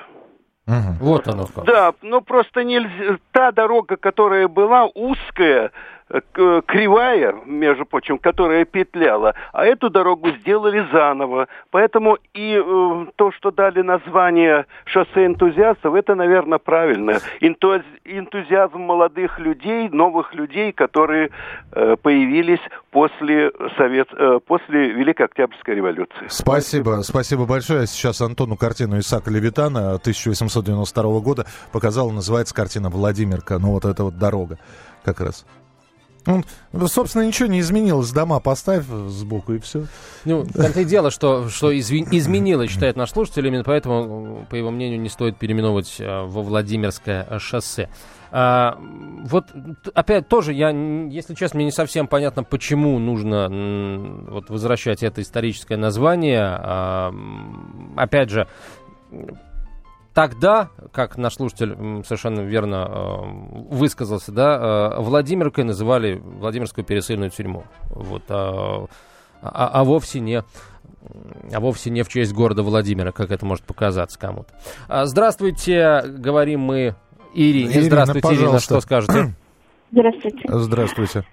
Угу. 0.66 0.96
Вот 1.00 1.28
оно 1.28 1.46
как. 1.46 1.64
Да, 1.64 1.94
ну 2.02 2.20
просто 2.20 2.64
нельзя. 2.64 3.18
Та 3.30 3.52
дорога, 3.52 3.96
которая 3.96 4.48
была 4.48 4.86
узкая, 4.86 5.70
кривая, 6.08 7.34
между 7.46 7.84
прочим, 7.84 8.18
которая 8.18 8.64
петляла, 8.64 9.34
а 9.52 9.64
эту 9.64 9.90
дорогу 9.90 10.30
сделали 10.40 10.86
заново. 10.92 11.48
Поэтому 11.70 12.18
и 12.32 12.62
э, 12.64 13.06
то, 13.16 13.32
что 13.32 13.50
дали 13.50 13.82
название 13.82 14.66
шоссе 14.84 15.26
энтузиастов, 15.26 15.94
это, 15.94 16.14
наверное, 16.14 16.58
правильно. 16.58 17.18
Энтузиазм 17.40 18.78
молодых 18.78 19.40
людей, 19.40 19.88
новых 19.88 20.32
людей, 20.34 20.72
которые 20.72 21.30
э, 21.72 21.96
появились 22.00 22.60
после, 22.92 23.50
Совет, 23.76 24.08
э, 24.12 24.38
после 24.46 24.92
Великой 24.92 25.26
Октябрьской 25.26 25.74
революции. 25.74 26.26
Спасибо, 26.28 27.00
спасибо 27.02 27.46
большое. 27.46 27.86
Сейчас 27.86 28.20
Антону 28.20 28.56
картину 28.56 28.98
Исаака 29.00 29.30
Левитана 29.30 29.94
1892 29.94 31.20
года 31.20 31.46
показал, 31.72 32.10
называется 32.10 32.54
картина 32.54 32.90
«Владимирка». 32.90 33.58
Ну 33.58 33.72
вот 33.72 33.84
эта 33.84 34.04
вот 34.04 34.18
дорога 34.18 34.58
как 35.04 35.20
раз. 35.20 35.44
Ну, 36.26 36.88
собственно, 36.88 37.22
ничего 37.22 37.48
не 37.48 37.60
изменилось. 37.60 38.10
Дома 38.10 38.40
поставь 38.40 38.84
сбоку 38.86 39.54
и 39.54 39.58
все. 39.58 39.86
Ну, 40.24 40.44
это 40.54 40.80
и 40.80 40.84
дело, 40.84 41.10
что, 41.10 41.48
что 41.48 41.72
изви- 41.72 42.06
изменилось, 42.10 42.70
считает 42.70 42.96
наш 42.96 43.10
слушатель. 43.10 43.46
Именно 43.46 43.64
поэтому, 43.64 44.46
по 44.50 44.56
его 44.56 44.70
мнению, 44.70 45.00
не 45.00 45.08
стоит 45.08 45.38
переименовывать 45.38 45.96
а, 46.00 46.26
во 46.26 46.42
Владимирское 46.42 47.38
шоссе. 47.38 47.88
А, 48.32 48.78
вот 49.24 49.46
опять 49.94 50.28
тоже 50.28 50.52
я, 50.52 50.70
если 50.70 51.34
честно, 51.34 51.58
мне 51.58 51.66
не 51.66 51.72
совсем 51.72 52.08
понятно, 52.08 52.42
почему 52.42 52.98
нужно 52.98 53.48
вот 54.28 54.50
возвращать 54.50 55.02
это 55.02 55.22
историческое 55.22 55.76
название. 55.76 56.42
А, 56.42 57.14
опять 57.96 58.30
же, 58.30 58.48
тогда, 60.16 60.70
как 60.92 61.18
наш 61.18 61.34
слушатель 61.34 61.76
совершенно 62.04 62.40
верно 62.40 63.20
высказался, 63.68 64.32
да, 64.32 64.98
Владимиркой 64.98 65.64
называли 65.64 66.14
Владимирскую 66.14 66.86
пересыльную 66.86 67.28
тюрьму. 67.28 67.64
Вот, 67.90 68.22
а, 68.30 68.86
а, 69.42 69.68
а 69.68 69.84
вовсе 69.84 70.20
не 70.20 70.42
а 71.52 71.60
вовсе 71.60 71.90
не 71.90 72.02
в 72.02 72.08
честь 72.08 72.32
города 72.32 72.62
Владимира, 72.62 73.12
как 73.12 73.30
это 73.30 73.44
может 73.44 73.64
показаться 73.64 74.18
кому-то. 74.18 74.48
А, 74.88 75.04
здравствуйте, 75.04 76.02
говорим 76.06 76.60
мы 76.60 76.96
Ирине. 77.34 77.72
Ирина, 77.72 77.84
Здравствуйте, 77.84 78.22
пожалуйста. 78.22 78.46
Ирина, 78.46 78.60
что 78.60 78.80
скажете? 78.80 79.34
Здравствуйте. 79.92 80.40
Здравствуйте. 80.48 81.24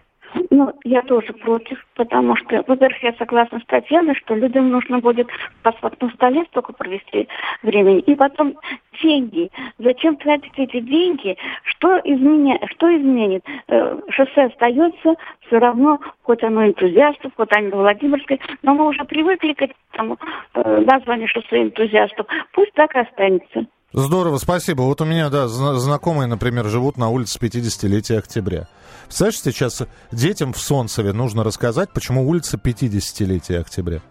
Я 0.85 1.01
тоже 1.01 1.31
против, 1.31 1.85
потому 1.95 2.35
что, 2.35 2.61
во-первых, 2.67 3.01
я 3.03 3.13
согласна 3.13 3.59
с 3.59 3.65
Татьяной, 3.65 4.15
что 4.15 4.35
людям 4.35 4.69
нужно 4.69 4.99
будет 4.99 5.29
в 5.31 5.63
паспортном 5.63 6.11
столе 6.11 6.43
столько 6.49 6.73
провести 6.73 7.29
времени. 7.61 7.99
И 7.99 8.15
потом 8.15 8.57
деньги. 9.01 9.49
Зачем 9.79 10.17
тратить 10.17 10.51
эти 10.57 10.81
деньги? 10.81 11.37
Что, 11.63 11.99
изменя... 12.03 12.59
что 12.71 12.93
изменит? 12.97 13.45
Э, 13.69 13.97
шоссе 14.09 14.43
остается 14.43 15.15
все 15.47 15.57
равно, 15.57 15.99
хоть 16.23 16.43
оно 16.43 16.65
энтузиастов, 16.65 17.31
хоть 17.37 17.55
оно 17.55 17.77
Владимирское, 17.77 18.39
но 18.61 18.73
мы 18.73 18.87
уже 18.87 19.05
привыкли 19.05 19.53
к 19.53 19.61
этому 19.93 20.17
э, 20.53 20.81
названию 20.81 21.29
шоссе 21.29 21.63
энтузиастов. 21.63 22.27
Пусть 22.51 22.73
так 22.73 22.93
и 22.95 22.99
останется. 22.99 23.67
Здорово, 23.93 24.39
спасибо. 24.39 24.81
Вот 24.81 25.01
у 25.01 25.05
меня, 25.05 25.29
да, 25.29 25.47
знакомые, 25.47 26.27
например, 26.27 26.65
живут 26.67 26.97
на 26.97 27.09
улице 27.09 27.37
50-летия 27.39 28.17
октября. 28.17 28.67
Представляешь, 29.05 29.39
сейчас 29.39 29.83
детям 30.11 30.51
в 30.51 30.59
Солнцеве 30.59 31.13
нужно 31.13 31.43
рассказать, 31.43 31.91
почему 31.93 32.27
улица 32.27 32.57
50-летия 32.57 33.59
октября. 33.59 34.01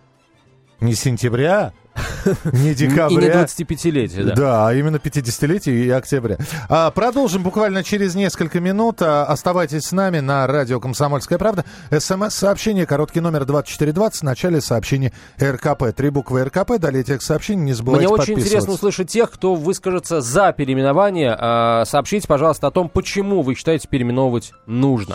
Не 0.79 0.95
сентября, 0.95 1.73
Не 2.53 2.75
декабря. 2.75 3.27
И 3.27 3.37
не 3.37 3.45
25-летие, 3.45 4.25
да. 4.25 4.35
Да, 4.35 4.69
а 4.69 4.75
именно 4.75 4.97
50-летие 4.97 5.85
и 5.85 5.91
октября. 5.91 6.39
А, 6.69 6.91
продолжим 6.91 7.43
буквально 7.43 7.85
через 7.85 8.15
несколько 8.15 8.61
минут. 8.61 9.03
А, 9.03 9.25
оставайтесь 9.25 9.83
с 9.83 9.93
нами 9.93 10.21
на 10.21 10.47
радио 10.47 10.81
«Комсомольская 10.81 11.39
правда». 11.39 11.65
СМС-сообщение, 11.91 12.87
короткий 12.87 13.21
номер 13.21 13.45
2420, 13.45 14.21
в 14.21 14.25
начале 14.25 14.61
сообщения 14.61 15.13
РКП. 15.41 15.95
Три 15.95 16.11
буквы 16.11 16.45
РКП, 16.45 16.79
далее 16.79 17.05
текст 17.05 17.27
сообщения, 17.27 17.63
не 17.63 17.73
забывайте 17.73 18.07
Мне 18.07 18.15
очень 18.15 18.35
интересно 18.35 18.73
услышать 18.73 19.09
тех, 19.09 19.31
кто 19.31 19.55
выскажется 19.55 20.21
за 20.21 20.53
переименование. 20.53 21.37
А, 21.39 21.85
сообщите, 21.85 22.27
пожалуйста, 22.27 22.69
о 22.69 22.71
том, 22.71 22.89
почему 22.89 23.43
вы 23.43 23.55
считаете 23.55 23.89
переименовывать 23.89 24.53
нужно. 24.67 25.15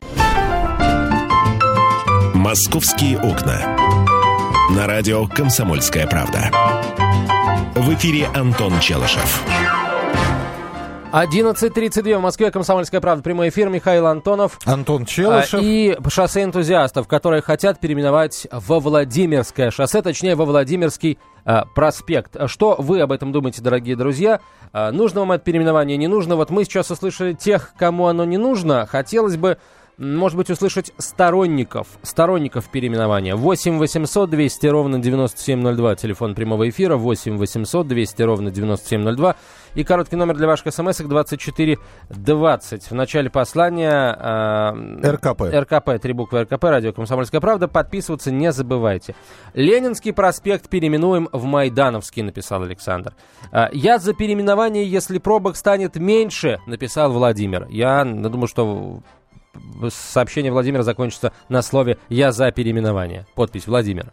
«Московские 2.41 3.19
окна». 3.19 3.77
На 4.75 4.87
радио 4.87 5.27
«Комсомольская 5.27 6.07
правда». 6.07 6.49
В 7.75 7.93
эфире 7.93 8.25
Антон 8.33 8.79
Челышев. 8.79 9.43
11.32 11.11 12.17
в 12.17 12.21
Москве, 12.21 12.49
Комсомольская 12.49 12.99
правда, 12.99 13.21
прямой 13.21 13.49
эфир, 13.49 13.69
Михаил 13.69 14.07
Антонов. 14.07 14.57
Антон 14.65 15.05
Челышев. 15.05 15.59
А, 15.59 15.63
и 15.63 15.95
шоссе 16.09 16.41
энтузиастов, 16.41 17.07
которые 17.07 17.43
хотят 17.43 17.79
переименовать 17.79 18.47
во 18.51 18.79
Владимирское 18.79 19.69
шоссе, 19.69 20.01
точнее, 20.01 20.33
во 20.33 20.45
Владимирский 20.45 21.19
а, 21.45 21.65
проспект. 21.75 22.37
Что 22.47 22.75
вы 22.79 23.01
об 23.01 23.11
этом 23.11 23.31
думаете, 23.31 23.61
дорогие 23.61 23.95
друзья? 23.95 24.39
А, 24.73 24.91
нужно 24.91 25.19
вам 25.19 25.33
это 25.33 25.43
переименование, 25.43 25.95
не 25.95 26.07
нужно? 26.07 26.35
Вот 26.37 26.49
мы 26.49 26.63
сейчас 26.63 26.89
услышали 26.89 27.33
тех, 27.33 27.73
кому 27.77 28.07
оно 28.07 28.25
не 28.25 28.37
нужно. 28.37 28.87
Хотелось 28.87 29.37
бы 29.37 29.59
может 29.97 30.37
быть, 30.37 30.49
услышать 30.49 30.91
сторонников, 30.97 31.87
сторонников 32.01 32.69
переименования. 32.69 33.35
8 33.35 33.77
800 33.77 34.29
200 34.29 34.67
ровно 34.67 34.99
9702, 34.99 35.95
телефон 35.95 36.35
прямого 36.35 36.69
эфира, 36.69 36.95
8 36.97 37.37
800 37.37 37.87
200 37.87 38.21
ровно 38.23 38.51
9702 38.51 39.35
и 39.75 39.83
короткий 39.83 40.15
номер 40.15 40.35
для 40.35 40.47
ваших 40.47 40.73
смс 40.73 40.97
2420. 40.97 42.91
В 42.91 42.93
начале 42.93 43.29
послания 43.29 44.17
э, 44.19 45.11
РКП. 45.11 45.41
РКП, 45.53 46.01
три 46.01 46.13
буквы 46.13 46.43
РКП, 46.43 46.63
радио 46.65 46.93
«Комсомольская 46.93 47.41
правда». 47.41 47.67
Подписываться 47.67 48.31
не 48.31 48.51
забывайте. 48.51 49.15
Ленинский 49.53 50.13
проспект 50.13 50.69
переименуем 50.69 51.29
в 51.31 51.43
Майдановский, 51.45 52.23
написал 52.23 52.63
Александр. 52.63 53.13
«А, 53.51 53.69
я 53.71 53.97
за 53.99 54.13
переименование, 54.13 54.85
если 54.85 55.19
пробок 55.19 55.55
станет 55.55 55.95
меньше, 55.95 56.59
написал 56.65 57.11
Владимир. 57.11 57.67
Я 57.69 58.03
думаю, 58.03 58.47
что 58.47 59.01
сообщение 59.89 60.51
Владимира 60.51 60.83
закончится 60.83 61.33
на 61.49 61.61
слове 61.61 61.97
«Я 62.09 62.31
за 62.31 62.51
переименование». 62.51 63.25
Подпись 63.35 63.67
Владимир. 63.67 64.11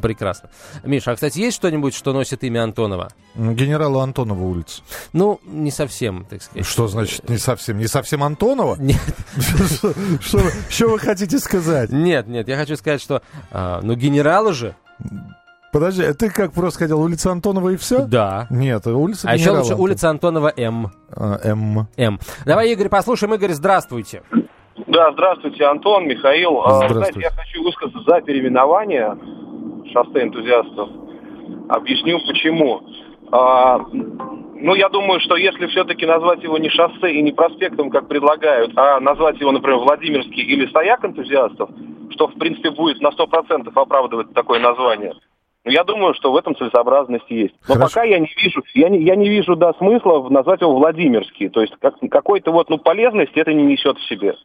Прекрасно. 0.00 0.48
Миша, 0.84 1.12
а, 1.12 1.14
кстати, 1.14 1.38
есть 1.38 1.56
что-нибудь, 1.56 1.94
что 1.94 2.12
носит 2.14 2.42
имя 2.44 2.62
Антонова? 2.64 3.10
Генерала 3.34 4.02
Антонова 4.02 4.42
улица. 4.42 4.82
Ну, 5.12 5.38
не 5.44 5.70
совсем, 5.70 6.24
так 6.24 6.42
сказать. 6.42 6.66
Что 6.66 6.88
значит 6.88 7.28
не 7.28 7.36
совсем? 7.36 7.78
Не 7.78 7.86
совсем 7.86 8.22
Антонова? 8.22 8.76
Нет. 8.80 9.00
Что 10.70 10.88
вы 10.88 10.98
хотите 10.98 11.38
сказать? 11.38 11.90
Нет, 11.90 12.26
нет, 12.26 12.48
я 12.48 12.56
хочу 12.56 12.76
сказать, 12.76 13.02
что, 13.02 13.22
а, 13.50 13.80
ну, 13.82 13.94
генералы 13.94 14.52
же 14.54 14.74
Подожди, 15.72 16.04
а 16.04 16.14
ты 16.14 16.30
как 16.30 16.52
просто 16.52 16.78
хотел, 16.80 17.02
улица 17.02 17.32
Антонова 17.32 17.68
и 17.68 17.76
все? 17.76 18.06
Да. 18.06 18.46
Нет, 18.48 18.86
улица 18.86 19.28
А 19.28 19.34
еще 19.34 19.50
лучше 19.50 19.74
улица 19.74 20.08
Антонова 20.08 20.50
М. 20.56 20.90
А, 21.10 21.38
М. 21.44 21.88
М. 21.98 22.20
Давай, 22.46 22.72
Игорь, 22.72 22.88
послушаем. 22.88 23.34
Игорь, 23.34 23.52
здравствуйте. 23.52 24.22
Да, 24.96 25.12
здравствуйте, 25.12 25.62
Антон, 25.66 26.08
Михаил. 26.08 26.62
А, 26.62 26.76
здравствуйте. 26.76 26.94
Знаете, 26.94 27.20
я 27.20 27.30
хочу 27.30 27.62
высказаться 27.62 28.00
за 28.06 28.22
переименование 28.22 29.14
шоссе 29.92 30.22
энтузиастов. 30.22 30.88
Объясню 31.68 32.18
почему. 32.26 32.80
А, 33.30 33.78
ну, 33.92 34.74
я 34.74 34.88
думаю, 34.88 35.20
что 35.20 35.36
если 35.36 35.66
все-таки 35.66 36.06
назвать 36.06 36.42
его 36.42 36.56
не 36.56 36.70
шоссе 36.70 37.12
и 37.12 37.20
не 37.20 37.32
проспектом, 37.32 37.90
как 37.90 38.08
предлагают, 38.08 38.72
а 38.74 38.98
назвать 39.00 39.38
его, 39.38 39.52
например, 39.52 39.80
Владимирский 39.80 40.42
или 40.42 40.66
Стояк 40.68 41.04
энтузиастов, 41.04 41.68
что, 42.12 42.28
в 42.28 42.38
принципе, 42.38 42.70
будет 42.70 43.02
на 43.02 43.08
100% 43.08 43.70
оправдывать 43.74 44.32
такое 44.32 44.60
название, 44.60 45.12
ну, 45.66 45.72
я 45.72 45.84
думаю, 45.84 46.14
что 46.14 46.32
в 46.32 46.36
этом 46.36 46.56
целесообразность 46.56 47.28
есть. 47.28 47.54
Но 47.68 47.74
Хорошо. 47.74 47.96
пока 47.96 48.04
я 48.04 48.18
не 48.18 48.30
вижу, 48.34 48.62
я 48.72 48.88
не, 48.88 49.02
я 49.02 49.14
не 49.14 49.28
вижу, 49.28 49.56
да, 49.56 49.74
смысла 49.74 50.26
назвать 50.30 50.62
его 50.62 50.74
Владимирский. 50.74 51.50
То 51.50 51.60
есть 51.60 51.74
как, 51.80 51.96
какой-то 52.10 52.50
вот, 52.50 52.70
ну, 52.70 52.78
полезности 52.78 53.38
это 53.38 53.52
не 53.52 53.64
несет 53.64 53.98
в 53.98 54.08
себе. 54.08 54.36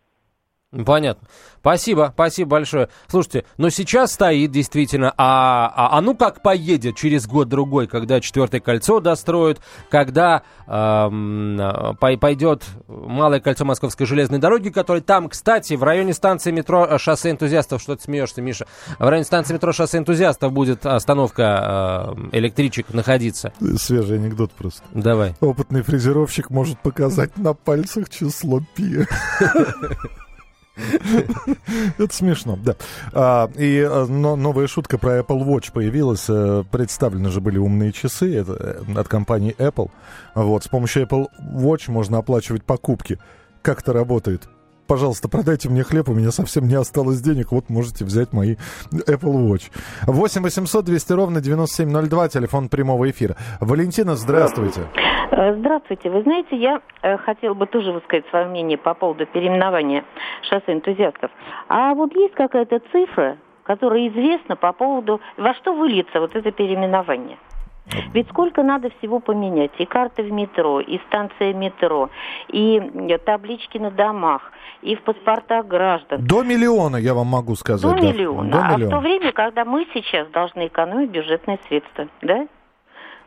Понятно. 0.72 1.28
Спасибо, 1.60 2.12
спасибо 2.14 2.52
большое. 2.52 2.88
Слушайте, 3.08 3.44
но 3.58 3.70
сейчас 3.70 4.14
стоит 4.14 4.52
действительно, 4.52 5.14
а, 5.18 5.72
а, 5.76 5.98
а 5.98 6.02
ну 6.02 6.16
как 6.16 6.42
поедет 6.42 6.96
через 6.96 7.28
год-другой, 7.28 7.88
когда 7.88 8.22
четвертое 8.22 8.62
кольцо 8.62 9.02
достроят, 9.02 9.60
когда 9.90 10.44
эм, 10.68 11.60
пойдет 12.00 12.64
малое 12.88 13.42
кольцо 13.42 13.66
Московской 13.66 14.06
железной 14.06 14.40
дороги, 14.40 14.70
которое 14.70 15.02
там, 15.02 15.28
кстати, 15.28 15.74
в 15.74 15.84
районе 15.84 16.14
станции 16.14 16.52
метро 16.52 16.88
э, 16.90 16.98
шоссе 16.98 17.32
энтузиастов, 17.32 17.82
что 17.82 17.98
ты 17.98 18.04
смеешься, 18.04 18.42
Миша, 18.42 18.66
в 18.98 19.08
районе 19.08 19.26
станции 19.26 19.54
метро 19.54 19.74
шоссе 19.74 19.98
энтузиастов 19.98 20.54
будет 20.54 20.86
остановка 20.86 22.16
э, 22.32 22.38
электричек 22.38 22.94
находиться. 22.94 23.52
Свежий 23.76 24.18
анекдот 24.18 24.54
просто. 24.54 24.84
Давай. 24.94 25.36
Опытный 25.42 25.82
фрезеровщик 25.82 26.50
может 26.50 26.80
показать 26.80 27.36
на 27.38 27.54
пальцах 27.54 28.10
число 28.10 28.62
пи. 28.74 29.06
Это 31.98 32.14
смешно, 32.14 32.58
да. 32.64 32.76
А, 33.14 33.50
и 33.56 33.80
а, 33.82 34.06
но, 34.06 34.36
новая 34.36 34.68
шутка 34.68 34.98
про 34.98 35.20
Apple 35.20 35.46
Watch 35.46 35.72
появилась. 35.72 36.26
Э, 36.30 36.64
представлены 36.72 37.30
же 37.30 37.42
были 37.42 37.58
умные 37.58 37.92
часы 37.92 38.36
это, 38.36 38.84
э, 38.88 39.00
от 39.00 39.08
компании 39.08 39.56
Apple. 39.58 39.90
Вот, 40.36 40.64
с 40.64 40.68
помощью 40.68 41.04
Apple 41.04 41.28
Watch 41.40 41.92
можно 41.92 42.18
оплачивать 42.18 42.64
покупки. 42.64 43.20
Как 43.62 43.82
это 43.82 43.94
работает? 43.94 44.50
Пожалуйста, 44.92 45.30
продайте 45.30 45.70
мне 45.70 45.84
хлеб, 45.84 46.10
у 46.10 46.14
меня 46.14 46.32
совсем 46.32 46.68
не 46.68 46.76
осталось 46.76 47.22
денег, 47.22 47.54
вот 47.54 47.70
можете 47.70 48.04
взять 48.04 48.34
мои 48.34 48.56
Apple 48.92 49.48
Watch. 49.48 49.72
8 50.06 50.44
800 50.44 50.84
200 50.84 51.14
ровно 51.14 51.40
9702, 51.40 52.28
телефон 52.28 52.68
прямого 52.68 53.10
эфира. 53.10 53.38
Валентина, 53.62 54.16
здравствуйте. 54.16 54.82
Э, 55.32 55.56
здравствуйте. 55.56 56.10
Вы 56.10 56.24
знаете, 56.24 56.58
я 56.58 56.82
э, 57.04 57.16
хотела 57.20 57.54
бы 57.54 57.68
тоже 57.68 57.94
высказать 57.94 58.26
свое 58.32 58.48
мнение 58.48 58.78
по 58.78 58.94
поводу 58.94 59.26
переименования 59.26 60.04
шоссе 60.50 60.74
энтузиастов. 60.74 61.32
А 61.70 61.94
вот 61.94 62.14
есть 62.14 62.34
какая-то 62.34 62.82
цифра, 62.92 63.38
которая 63.64 64.10
известна 64.10 64.58
по 64.58 64.74
поводу, 64.74 65.22
во 65.38 65.54
что 65.54 65.74
выльется 65.74 66.20
вот 66.20 66.36
это 66.36 66.52
переименование? 66.52 67.38
Ведь 68.14 68.28
сколько 68.30 68.64
надо 68.64 68.90
всего 68.98 69.20
поменять. 69.20 69.72
И 69.78 69.86
карты 69.86 70.24
в 70.24 70.32
метро, 70.32 70.80
и 70.80 71.00
станция 71.08 71.54
метро, 71.54 72.10
и 72.50 72.78
э, 72.78 73.18
таблички 73.20 73.78
на 73.78 73.92
домах, 73.92 74.52
и 74.82 74.96
в 74.96 75.02
паспортах 75.04 75.68
граждан. 75.68 76.26
До 76.26 76.44
миллиона, 76.44 76.98
я 76.98 77.14
вам 77.14 77.28
могу 77.28 77.56
сказать. 77.56 77.82
До 77.82 78.00
да. 78.00 78.12
миллиона. 78.12 78.52
До 78.52 78.60
А 78.60 78.78
в 78.78 78.90
то 78.90 79.00
время, 79.00 79.32
когда 79.32 79.66
мы 79.66 79.88
сейчас 79.94 80.28
должны 80.30 80.68
экономить 80.68 81.10
бюджетные 81.10 81.60
средства, 81.68 82.08
да? 82.22 82.48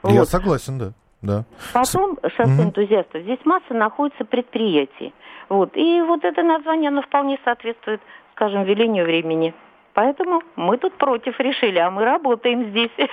Я 0.04 0.20
Вот. 0.20 0.28
согласен, 0.28 0.78
да. 0.78 0.92
да. 1.22 1.44
Потом 1.72 2.18
шоссе 2.36 2.62
энтузиастов. 2.62 3.22
Здесь 3.22 3.38
масса 3.44 3.72
находится 3.72 4.24
предприятий. 4.24 5.14
Вот. 5.48 5.76
И 5.76 6.02
вот 6.02 6.24
это 6.24 6.42
название, 6.42 6.88
оно 6.88 7.02
вполне 7.02 7.38
соответствует, 7.44 8.00
скажем, 8.32 8.64
велению 8.64 9.04
времени. 9.04 9.54
Поэтому 9.94 10.42
мы 10.56 10.76
тут 10.76 10.94
против 10.94 11.38
решили, 11.38 11.78
а 11.78 11.90
мы 11.90 12.04
работаем 12.04 12.70
здесь. 12.70 12.90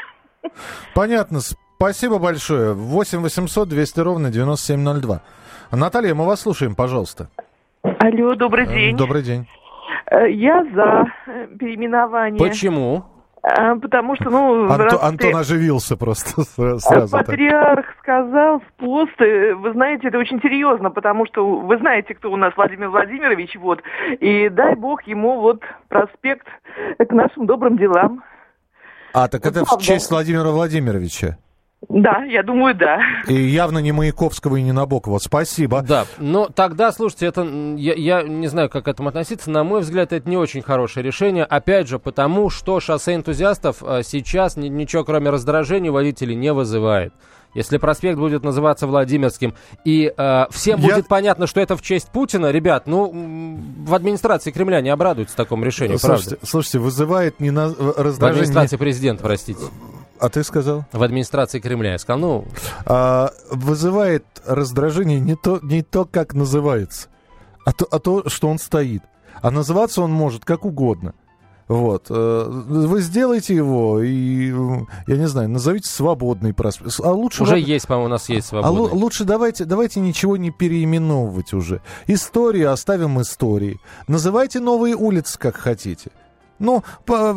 Понятно. 0.93 1.39
Спасибо 1.39 2.19
большое. 2.19 2.73
8 2.73 3.19
800 3.21 3.69
200 3.69 3.99
ровно 4.01 4.29
9702. 4.29 5.21
Наталья, 5.71 6.13
мы 6.13 6.25
вас 6.25 6.41
слушаем, 6.41 6.75
пожалуйста. 6.75 7.29
Алло, 7.83 8.35
добрый 8.35 8.65
Э, 8.65 8.67
день. 8.73 8.97
Добрый 8.97 9.23
день. 9.23 9.47
Э, 10.09 10.29
Я 10.29 10.63
за 10.75 11.05
э, 11.27 11.47
переименование. 11.57 12.37
Почему? 12.39 13.05
А, 13.43 13.75
Потому 13.77 14.15
что, 14.17 14.29
ну, 14.29 14.67
Анто- 14.69 14.99
Антон 15.01 15.35
оживился 15.35 15.97
просто 15.97 16.41
сра- 16.41 16.77
сразу. 16.77 17.17
так. 17.17 17.25
Патриарх 17.25 17.85
сказал 17.99 18.59
с 18.61 18.63
поста, 18.77 19.25
э, 19.25 19.55
вы 19.55 19.71
знаете, 19.71 20.09
это 20.09 20.19
очень 20.19 20.39
серьезно, 20.41 20.91
потому 20.91 21.25
что 21.25 21.59
вы 21.61 21.77
знаете, 21.79 22.13
кто 22.13 22.31
у 22.31 22.35
нас 22.35 22.53
Владимир 22.55 22.89
Владимирович, 22.89 23.55
вот, 23.55 23.81
и 24.19 24.49
дай 24.49 24.75
бог 24.75 25.01
ему 25.07 25.39
вот 25.41 25.63
проспект 25.89 26.45
к 26.99 27.11
нашим 27.11 27.47
добрым 27.47 27.77
делам. 27.77 28.21
А, 29.13 29.27
так 29.27 29.45
это 29.45 29.65
в 29.65 29.77
честь 29.81 30.09
Владимира 30.09 30.51
Владимировича. 30.51 31.37
Да, 31.89 32.23
я 32.25 32.43
думаю, 32.43 32.75
да. 32.75 32.99
И 33.27 33.33
явно 33.33 33.79
не 33.79 33.91
Маяковского 33.91 34.55
и 34.57 34.61
не 34.61 34.71
Набокова. 34.71 35.17
Спасибо. 35.17 35.81
Да, 35.81 36.05
но 36.19 36.47
тогда, 36.47 36.91
слушайте, 36.91 37.25
это 37.25 37.41
я, 37.43 37.93
я 37.95 38.23
не 38.23 38.47
знаю, 38.47 38.69
как 38.69 38.85
к 38.85 38.87
этому 38.87 39.09
относиться. 39.09 39.49
На 39.49 39.63
мой 39.63 39.81
взгляд, 39.81 40.13
это 40.13 40.29
не 40.29 40.37
очень 40.37 40.61
хорошее 40.61 41.03
решение. 41.05 41.43
Опять 41.43 41.87
же, 41.87 41.97
потому 41.99 42.49
что 42.49 42.79
шоссе 42.79 43.15
энтузиастов 43.15 43.77
э, 43.81 44.01
сейчас 44.03 44.57
ни- 44.57 44.67
ничего, 44.67 45.03
кроме 45.03 45.31
раздражения, 45.31 45.91
водителей 45.91 46.35
не 46.35 46.53
вызывает. 46.53 47.13
Если 47.53 47.77
проспект 47.77 48.17
будет 48.17 48.43
называться 48.43 48.87
Владимирским, 48.87 49.55
и 49.83 50.13
э, 50.15 50.45
всем 50.51 50.79
Я- 50.79 50.87
будет 50.87 51.07
понятно, 51.09 51.47
что 51.47 51.59
это 51.59 51.75
в 51.75 51.81
честь 51.81 52.09
Путина, 52.11 52.51
ребят, 52.51 52.87
ну, 52.87 53.11
в 53.85 53.93
администрации 53.93 54.51
Кремля 54.51 54.79
не 54.81 54.89
обрадуются 54.89 55.35
такому 55.35 55.65
решению, 55.65 55.97
Слушайте, 55.99 56.29
правда? 56.35 56.47
слушайте, 56.47 56.79
вызывает 56.79 57.39
не 57.41 57.51
на... 57.51 57.67
В 57.69 57.97
раздражение... 57.97 58.43
администрации 58.43 58.77
президента, 58.77 59.23
простите. 59.23 59.59
А 60.21 60.29
ты 60.29 60.43
сказал? 60.43 60.85
В 60.91 61.01
администрации 61.03 61.59
Кремля. 61.59 61.93
Я 61.93 61.97
сказал, 61.99 62.19
ну, 62.19 62.45
А, 62.85 63.31
вызывает 63.49 64.23
раздражение 64.45 65.19
не 65.19 65.35
то, 65.35 65.59
не 65.63 65.81
то, 65.81 66.05
как 66.05 66.33
называется, 66.35 67.07
а 67.65 67.73
то, 67.73 67.87
а 67.89 67.99
то, 67.99 68.29
что 68.29 68.47
он 68.47 68.59
стоит. 68.59 69.01
А 69.41 69.49
называться 69.49 70.01
он 70.01 70.11
может 70.11 70.45
как 70.45 70.63
угодно. 70.65 71.13
Вот. 71.67 72.07
э, 72.09 72.45
Вы 72.49 73.01
сделаете 73.01 73.55
его 73.55 74.01
и, 74.03 74.47
я 75.07 75.17
не 75.17 75.27
знаю, 75.27 75.49
назовите 75.49 75.87
свободный 75.89 76.53
проспект. 76.53 76.99
А 77.01 77.11
лучше... 77.11 77.43
уже 77.43 77.53
вам- 77.53 77.61
есть, 77.61 77.87
по-моему, 77.87 78.05
у 78.07 78.09
нас 78.09 78.27
есть 78.29 78.51
А 78.51 78.57
лу- 78.57 78.61
свобода. 78.63 78.93
лучше 78.95 79.23
давайте, 79.23 79.63
давайте 79.65 80.01
ничего 80.01 80.35
не 80.37 80.51
переименовывать 80.51 81.53
уже. 81.53 81.81
Историю 82.07 82.71
оставим 82.73 83.21
истории. 83.21 83.79
Называйте 84.07 84.59
новые 84.59 84.95
улицы, 84.95 85.39
как 85.39 85.55
хотите. 85.55 86.11
Ну, 86.61 86.83
по- 87.05 87.33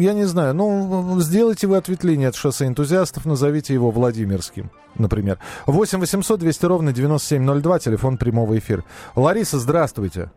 я 0.00 0.12
не 0.12 0.24
знаю, 0.24 0.54
ну, 0.54 1.18
сделайте 1.20 1.66
вы 1.66 1.76
ответвление 1.78 2.28
от 2.28 2.34
шоссе 2.36 2.66
энтузиастов, 2.66 3.24
назовите 3.26 3.72
его 3.74 3.90
Владимирским, 3.90 4.70
например. 4.98 5.38
8 5.66 5.98
800 5.98 6.40
200 6.40 6.66
ровно 6.66 6.92
9702, 6.92 7.78
телефон 7.78 8.18
прямого 8.18 8.56
эфира. 8.58 8.84
Лариса, 9.16 9.58
здравствуйте. 9.58 10.30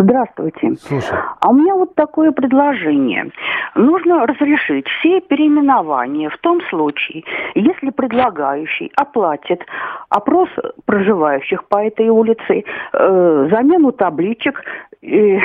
Здравствуйте. 0.00 0.76
Слушай. 0.76 1.18
А 1.40 1.50
у 1.50 1.54
меня 1.54 1.74
вот 1.74 1.94
такое 1.94 2.32
предложение. 2.32 3.30
Нужно 3.74 4.26
разрешить 4.26 4.88
все 4.88 5.20
переименования 5.20 6.30
в 6.30 6.38
том 6.38 6.62
случае, 6.70 7.24
если 7.54 7.90
предлагающий 7.90 8.90
оплатит 8.96 9.62
опрос 10.08 10.48
проживающих 10.86 11.64
по 11.64 11.84
этой 11.84 12.08
улице, 12.08 12.64
э, 12.92 13.48
замену 13.50 13.92
табличек 13.92 14.64
и, 15.02 15.38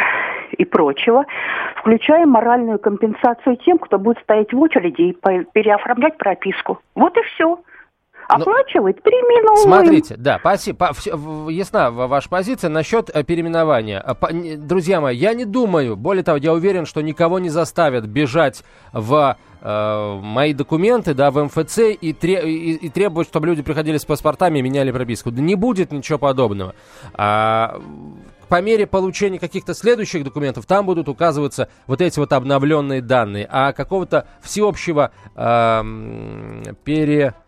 и 0.51 0.65
прочего, 0.65 1.25
включая 1.75 2.25
моральную 2.25 2.79
компенсацию 2.79 3.57
тем, 3.57 3.77
кто 3.77 3.99
будет 3.99 4.19
стоять 4.19 4.53
в 4.53 4.59
очереди 4.61 5.01
и 5.01 5.17
переоформлять 5.53 6.17
прописку. 6.17 6.79
Вот 6.95 7.17
и 7.17 7.21
все. 7.23 7.59
Оплачивает, 8.27 9.01
переименовываем. 9.03 9.63
Смотрите, 9.63 10.15
да, 10.17 10.37
спасибо. 10.39 10.77
По- 10.87 10.93
всё- 10.93 11.15
в- 11.15 11.49
ясна 11.49 11.91
ва- 11.91 12.07
ваша 12.07 12.29
позиция 12.29 12.69
насчет 12.69 13.09
э, 13.13 13.23
переименования. 13.23 13.99
А, 13.99 14.15
Друзья 14.57 15.01
мои, 15.01 15.15
я 15.15 15.33
не 15.33 15.45
думаю, 15.45 15.95
более 15.95 16.23
того, 16.23 16.37
я 16.37 16.53
уверен, 16.53 16.85
что 16.85 17.01
никого 17.01 17.39
не 17.39 17.49
заставят 17.49 18.05
бежать 18.05 18.63
в 18.93 19.37
э, 19.67 20.19
мои 20.21 20.53
документы, 20.53 21.13
да, 21.15 21.31
в 21.31 21.43
МФЦ 21.43 21.79
и, 21.99 22.13
тре- 22.13 22.43
и- 22.47 22.73
и 22.73 22.89
требовать, 22.89 23.27
чтобы 23.27 23.47
люди 23.47 23.63
приходили 23.63 23.97
с 23.97 24.05
паспортами 24.05 24.59
и 24.59 24.61
меняли 24.61 24.91
прописку. 24.91 25.31
Да 25.31 25.41
не 25.41 25.55
будет 25.55 25.91
ничего 25.91 26.19
подобного. 26.19 26.75
А, 27.15 27.81
по 28.47 28.61
мере 28.61 28.85
получения 28.85 29.39
каких-то 29.39 29.73
следующих 29.73 30.23
документов 30.23 30.67
там 30.67 30.85
будут 30.85 31.09
указываться 31.09 31.67
вот 31.87 31.99
эти 32.01 32.19
вот 32.19 32.31
обновленные 32.31 33.01
данные. 33.01 33.47
А 33.49 33.73
какого-то 33.73 34.27
всеобщего 34.43 35.09
эм, 35.35 36.63
пере 36.83 37.23
э, 37.23 37.44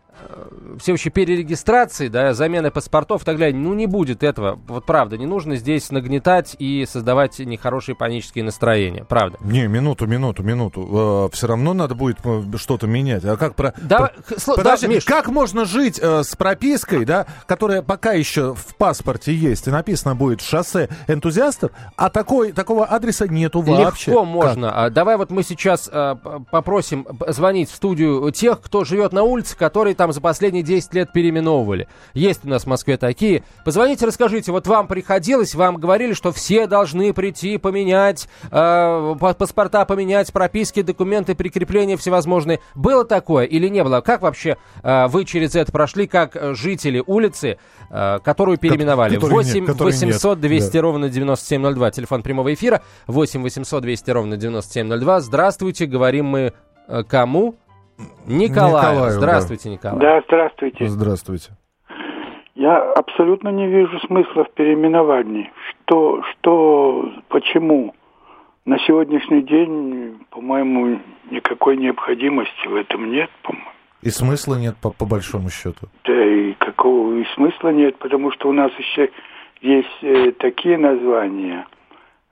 всеобщей 0.80 1.10
перерегистрации, 1.10 2.08
да, 2.08 2.34
замены 2.34 2.72
паспортов 2.72 3.22
и 3.24 3.26
так 3.26 3.38
далее, 3.38 3.56
ну, 3.60 3.74
не 3.74 3.88
будет 3.88 4.24
этого. 4.24 4.60
Вот 4.68 4.86
правда, 4.86 5.18
не 5.18 5.26
нужно 5.26 5.56
здесь 5.56 5.92
нагнетать 5.92 6.56
и 6.60 6.86
создавать 6.88 7.40
нехорошие 7.40 7.96
панические 7.96 8.44
настроения. 8.44 9.06
Правда. 9.06 9.38
Не, 9.42 9.68
минуту, 9.68 10.08
минуту, 10.08 10.44
минуту. 10.44 11.30
все 11.34 11.48
равно 11.48 11.74
надо 11.74 11.96
будет 11.96 12.18
э, 12.24 12.44
что-то 12.58 12.88
менять. 12.88 13.24
А 13.26 13.38
как 13.38 13.56
про... 13.56 13.74
Да, 13.82 14.12
про- 14.28 14.56
Подожди, 14.56 14.88
да, 14.88 14.94
Миш. 14.94 15.06
как 15.06 15.28
можно 15.30 15.66
жить 15.66 16.00
э, 16.02 16.24
с 16.24 16.36
пропиской, 16.36 17.06
да, 17.06 17.26
которая 17.46 17.82
пока 17.82 18.14
еще 18.14 18.54
в 18.54 18.76
паспорте 18.76 19.34
есть, 19.34 19.68
и 19.68 19.72
написано 19.72 20.16
будет 20.16 20.42
шоссе 20.42 20.90
энтузиастов, 21.08 21.72
а 21.96 22.10
такой, 22.10 22.52
такого 22.52 22.86
адреса 22.86 23.28
нету 23.28 23.62
вообще? 23.62 24.12
Легко 24.12 24.24
Как? 24.24 24.30
можно. 24.34 24.86
А, 24.86 24.90
давай 24.90 25.18
вот 25.18 25.32
мы 25.32 25.44
сейчас 25.44 25.88
п- 25.90 26.18
попросим 26.52 27.08
звонить 27.28 27.70
в 27.70 27.76
студию 27.76 28.30
тех, 28.32 28.62
кто 28.62 28.84
живет 28.84 29.14
на 29.14 29.24
улице, 29.24 29.58
которые 29.58 29.96
там 29.96 30.12
за 30.18 30.22
последние 30.22 30.64
10 30.64 30.94
лет 30.96 31.12
переименовывали. 31.14 31.88
Есть 32.16 32.44
у 32.44 32.50
нас 32.50 32.64
в 32.64 32.68
Москве 32.68 32.98
такие. 32.98 33.44
Позвоните, 33.64 34.08
расскажите, 34.08 34.52
вот 34.52 34.66
вам 34.66 34.88
приходилось, 34.88 35.54
вам 35.54 35.78
говорили, 35.78 36.14
что 36.14 36.32
все 36.32 36.66
должны 36.66 37.14
прийти 37.14 37.60
поменять 37.60 38.28
э, 38.46 39.16
па- 39.20 39.34
паспорта, 39.36 39.86
поменять 39.86 40.34
прописки, 40.34 40.82
документы, 40.82 41.36
прикрепления 41.36 41.98
всевозможные. 41.98 42.60
Было 42.74 43.06
такое 43.06 43.46
или 43.46 43.68
не 43.68 43.84
было? 43.84 44.02
Как 44.02 44.24
вообще 44.24 44.58
э, 44.82 45.08
вы 45.08 45.24
через 45.26 45.56
это 45.56 45.72
прошли, 45.72 46.08
как 46.08 46.36
э, 46.36 46.56
жители 46.56 47.04
улицы, 47.06 47.60
э, 47.92 48.20
которую 48.24 48.58
переименовали? 48.58 49.16
которой 49.16 49.44
нет, 49.44 49.54
8 49.54 49.66
которой 49.68 49.94
нет. 49.94 50.02
800 50.02 50.40
200 50.42 50.74
Да. 50.74 50.82
ровно 50.82 51.10
9702. 51.10 51.92
Телефон 51.92 52.24
прямого 52.24 52.52
эфира 52.56 52.82
8 53.06 53.44
800 53.44 53.84
200 53.84 54.10
ровно 54.10 54.38
9702. 54.38 55.20
Здравствуйте, 55.22 55.86
говорим 55.86 56.26
мы 56.26 56.54
э, 56.88 57.04
кому? 57.98 58.10
Николаю. 58.26 58.76
Николаю, 58.76 59.06
да. 59.06 59.12
Здравствуйте, 59.12 59.70
Николай. 59.70 60.00
Да, 60.00 60.24
здравствуйте. 60.28 60.88
Здравствуйте. 60.88 61.52
Я 62.56 62.92
абсолютно 62.94 63.50
не 63.50 63.68
вижу 63.68 64.00
смысла 64.08 64.46
в 64.46 64.52
переименовании. 64.52 65.52
Что, 65.70 66.24
что, 66.24 67.12
почему? 67.30 67.94
На 68.66 68.80
сегодняшний 68.80 69.44
день, 69.44 70.26
по-моему, 70.32 71.00
никакой 71.30 71.78
необходимости 71.78 72.68
в 72.68 72.76
этом 72.76 73.12
нет, 73.12 73.30
по-моему. 73.44 73.70
И 74.02 74.10
смысла 74.10 74.56
нет, 74.56 74.76
по, 74.82 74.92
по 74.92 75.06
большому 75.06 75.50
счету. 75.50 75.88
Да 76.04 76.26
и 76.26 76.54
какого 76.54 77.14
и 77.14 77.26
смысла 77.36 77.70
нет, 77.70 77.98
потому 77.98 78.32
что 78.32 78.50
у 78.50 78.54
нас 78.54 78.72
еще 78.78 79.10
есть 79.62 79.98
э, 80.02 80.32
такие 80.40 80.78
названия, 80.78 81.66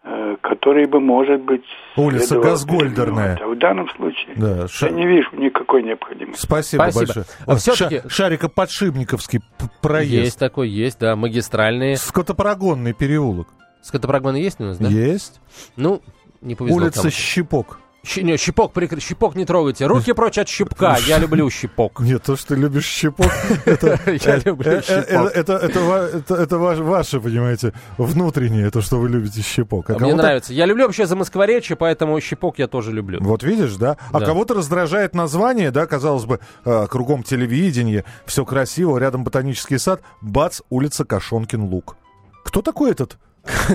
э, 0.06 0.36
которые 0.42 0.88
бы, 0.88 1.00
может 1.00 1.42
быть... 1.42 1.64
Улица 1.98 2.40
Газгольдерная. 2.40 3.38
А 3.42 3.48
в 3.48 3.58
данном 3.58 3.90
случае 3.90 4.36
Да, 4.36 4.68
ша- 4.68 4.88
я 4.88 4.92
не 4.94 5.06
вижу 5.08 5.30
никакой 5.36 5.84
необходимости. 5.84 6.42
Спасибо, 6.46 6.84
Спасибо. 6.84 7.06
большое. 7.06 7.26
А 7.48 7.58
Ша- 7.58 8.08
Шарико-Подшипниковский 8.08 9.42
проезд. 9.82 10.12
Есть 10.26 10.40
такой, 10.40 10.70
есть, 10.70 11.00
да, 11.00 11.16
магистральные. 11.16 11.98
Скотопрогонный 11.98 12.94
переулок. 12.94 13.48
Скотопрогоны 13.82 14.38
есть 14.38 14.60
у 14.60 14.64
нас, 14.64 14.78
да? 14.78 14.88
Есть. 14.88 15.42
Ну, 15.76 16.02
не 16.42 16.56
повезло 16.56 16.78
Улица 16.78 17.02
кому-то. 17.02 17.16
Щепок. 17.16 17.80
Щ- 18.06 18.24
не, 18.24 18.38
щипок, 18.38 18.74
прикры- 18.74 19.00
щипок 19.00 19.36
не 19.36 19.46
трогайте. 19.46 19.88
Руки 19.88 20.14
прочь 20.14 20.38
от 20.38 20.48
щипка. 20.48 20.98
Я 21.08 21.20
люблю 21.20 21.50
щипок. 21.50 22.00
Нет, 22.00 22.22
то, 22.24 22.36
что 22.36 22.56
ты 22.56 22.58
любишь 22.60 22.86
щепок, 22.86 23.32
это, 23.66 24.00
Я 24.26 24.38
люблю 24.46 24.72
э, 24.72 24.78
э, 24.78 24.82
щепок. 24.82 25.32
это, 25.36 25.54
это, 25.54 25.54
это 25.66 25.80
ва- 25.80 26.10
это- 26.18 26.36
это 26.36 26.58
ваш- 26.58 26.80
ваше, 26.80 27.20
понимаете, 27.20 27.74
внутреннее, 27.98 28.70
то, 28.70 28.82
что 28.82 28.98
вы 29.00 29.10
любите 29.10 29.42
щепок. 29.42 29.90
А 29.90 30.00
Мне 30.00 30.14
нравится. 30.14 30.54
Я 30.54 30.66
люблю 30.66 30.84
вообще 30.86 31.06
замоскворечье, 31.06 31.76
поэтому 31.76 32.20
щипок 32.22 32.60
я 32.60 32.68
тоже 32.68 32.92
люблю. 32.92 33.20
Вот 33.22 33.44
видишь, 33.44 33.76
да? 33.76 33.98
А 34.12 34.20
кого-то 34.22 34.54
раздражает 34.54 35.16
название, 35.16 35.72
да, 35.72 35.86
казалось 35.86 36.26
бы, 36.26 36.40
э, 36.66 36.88
кругом 36.88 37.24
телевидение, 37.24 38.04
все 38.26 38.46
красиво, 38.46 38.98
рядом 38.98 39.24
ботанический 39.24 39.80
сад, 39.80 40.02
бац, 40.22 40.62
улица 40.70 41.06
Кашонкин 41.06 41.64
лук. 41.64 41.96
Кто 42.44 42.62
такой 42.62 42.92
этот? 42.92 43.18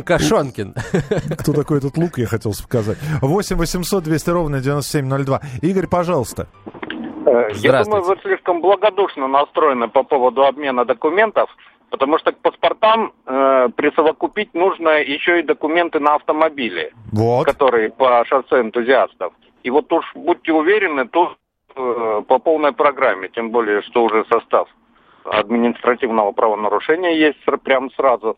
Кашонкин. 0.04 0.74
Кто 1.38 1.52
такой 1.52 1.78
этот 1.78 1.96
лук, 1.96 2.18
я 2.18 2.26
хотел 2.26 2.52
сказать. 2.52 2.98
8 3.22 3.56
800 3.56 4.02
200 4.04 4.30
ровно 4.30 4.60
9702. 4.60 5.40
Игорь, 5.62 5.86
пожалуйста. 5.86 6.46
Э, 7.26 7.48
Я 7.54 7.84
думаю, 7.84 8.02
вы 8.02 8.16
слишком 8.22 8.60
благодушно 8.60 9.28
настроены 9.28 9.88
по 9.88 10.02
поводу 10.02 10.44
обмена 10.44 10.84
документов, 10.84 11.48
потому 11.90 12.18
что 12.18 12.32
к 12.32 12.38
паспортам 12.38 13.12
э, 13.26 13.68
присовокупить 13.76 14.54
нужно 14.54 15.00
еще 15.00 15.40
и 15.40 15.42
документы 15.42 16.00
на 16.00 16.14
автомобили, 16.16 16.92
Вот. 17.12 17.46
которые 17.46 17.90
по 17.90 18.24
шоссе 18.26 18.60
энтузиастов. 18.60 19.32
И 19.62 19.70
вот 19.70 19.92
уж 19.92 20.04
будьте 20.14 20.52
уверены, 20.52 21.06
тут 21.08 21.36
э, 21.76 22.22
по 22.26 22.38
полной 22.38 22.72
программе, 22.72 23.28
тем 23.28 23.50
более, 23.50 23.82
что 23.82 24.04
уже 24.04 24.24
состав 24.32 24.68
административного 25.24 26.32
правонарушения 26.32 27.12
есть 27.12 27.38
ср- 27.46 27.58
прям 27.58 27.90
сразу. 27.92 28.36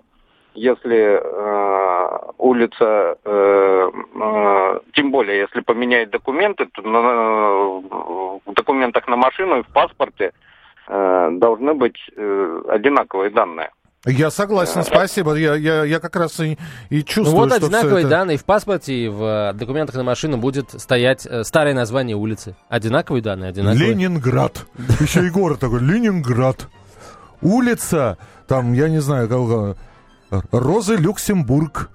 Если 0.55 1.19
э, 1.19 2.19
улица, 2.39 3.17
э, 3.25 3.91
э, 4.15 4.81
тем 4.95 5.11
более, 5.11 5.41
если 5.41 5.61
поменяет 5.61 6.11
документы, 6.11 6.67
то 6.75 6.83
на- 6.83 8.41
в 8.45 8.55
документах 8.55 9.09
на 9.09 9.17
машину 9.17 9.61
и 9.61 9.63
в 9.63 9.69
паспорте 9.69 10.33
э, 10.89 11.29
должны 11.33 11.75
быть 11.75 11.97
э, 12.17 12.63
одинаковые 12.69 13.31
данные. 13.31 13.71
Я 14.05 14.31
согласен, 14.31 14.83
спасибо. 14.83 15.35
Я, 15.35 15.55
я, 15.55 15.85
я 15.85 16.01
как 16.01 16.17
раз 16.17 16.41
и, 16.41 16.59
и 16.91 16.97
Ну 16.99 17.03
чувствую, 17.03 17.37
вот 17.45 17.53
что 17.55 17.67
одинаковые 17.67 18.01
это- 18.01 18.09
данные 18.11 18.37
в 18.37 18.45
паспорте 18.45 18.93
и 18.93 19.09
в 19.09 19.23
э, 19.23 19.53
документах 19.55 19.95
на 19.95 20.03
машину 20.03 20.37
будет 20.39 20.71
стоять 20.73 21.25
э, 21.25 21.45
старое 21.45 21.73
название 21.73 22.17
улицы. 22.17 22.57
Одинаковые 22.69 23.23
данные, 23.23 23.51
одинаковые. 23.51 23.91
Ленинград. 23.95 24.67
Еще 25.01 25.27
и 25.27 25.31
город 25.31 25.61
такой, 25.61 25.81
Ленинград. 25.81 26.67
Улица, 27.41 28.19
там, 28.49 28.73
я 28.73 28.89
не 28.89 28.99
знаю, 29.01 29.29
как, 29.29 29.77
Розы 30.51 30.97
Люксембург. 30.97 31.91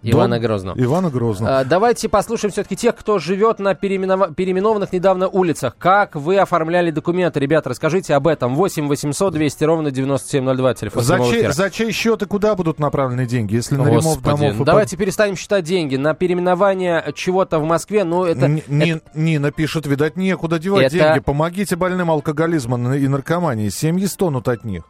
Ивана 0.00 0.36
Дом 0.36 0.44
Грозного. 0.44 0.80
Ивана 0.80 1.10
Грозного. 1.10 1.58
А, 1.58 1.64
Давайте 1.64 2.08
послушаем 2.08 2.52
все-таки 2.52 2.76
тех, 2.76 2.94
кто 2.94 3.18
живет 3.18 3.58
на 3.58 3.72
переименова- 3.74 4.32
переименованных 4.32 4.92
недавно 4.92 5.26
улицах. 5.26 5.74
Как 5.76 6.14
вы 6.14 6.38
оформляли 6.38 6.92
документы? 6.92 7.40
Ребята, 7.40 7.70
расскажите 7.70 8.14
об 8.14 8.28
этом. 8.28 8.54
8 8.54 8.86
800 8.86 9.34
200 9.34 9.64
ровно 9.64 9.90
9702. 9.90 10.74
Телефон 10.74 11.02
За 11.02 11.18
чей, 11.18 11.48
за 11.50 11.70
чей 11.70 11.90
счет 11.90 12.22
и 12.22 12.26
куда 12.26 12.54
будут 12.54 12.78
направлены 12.78 13.26
деньги, 13.26 13.56
если 13.56 13.74
на 13.74 13.86
ремонт 13.86 14.04
Господи, 14.04 14.24
домов... 14.36 14.54
ну 14.58 14.62
и 14.62 14.64
давайте 14.66 14.96
перестанем 14.96 15.34
считать 15.34 15.64
деньги. 15.64 15.96
На 15.96 16.14
переименование 16.14 17.04
чего-то 17.16 17.58
в 17.58 17.64
Москве, 17.64 18.04
ну 18.04 18.24
это... 18.24 18.46
Н- 18.46 18.62
Ни- 18.68 19.00
Нина 19.14 19.50
пишет, 19.50 19.86
видать, 19.86 20.16
некуда 20.16 20.60
девать 20.60 20.92
Это- 20.94 20.96
деньги. 20.96 21.18
Помогите 21.18 21.74
больным 21.74 22.08
алкоголизмом 22.12 22.92
и 22.92 23.08
наркоманией. 23.08 23.70
Семьи 23.70 24.06
стонут 24.06 24.46
от 24.46 24.62
них. 24.62 24.84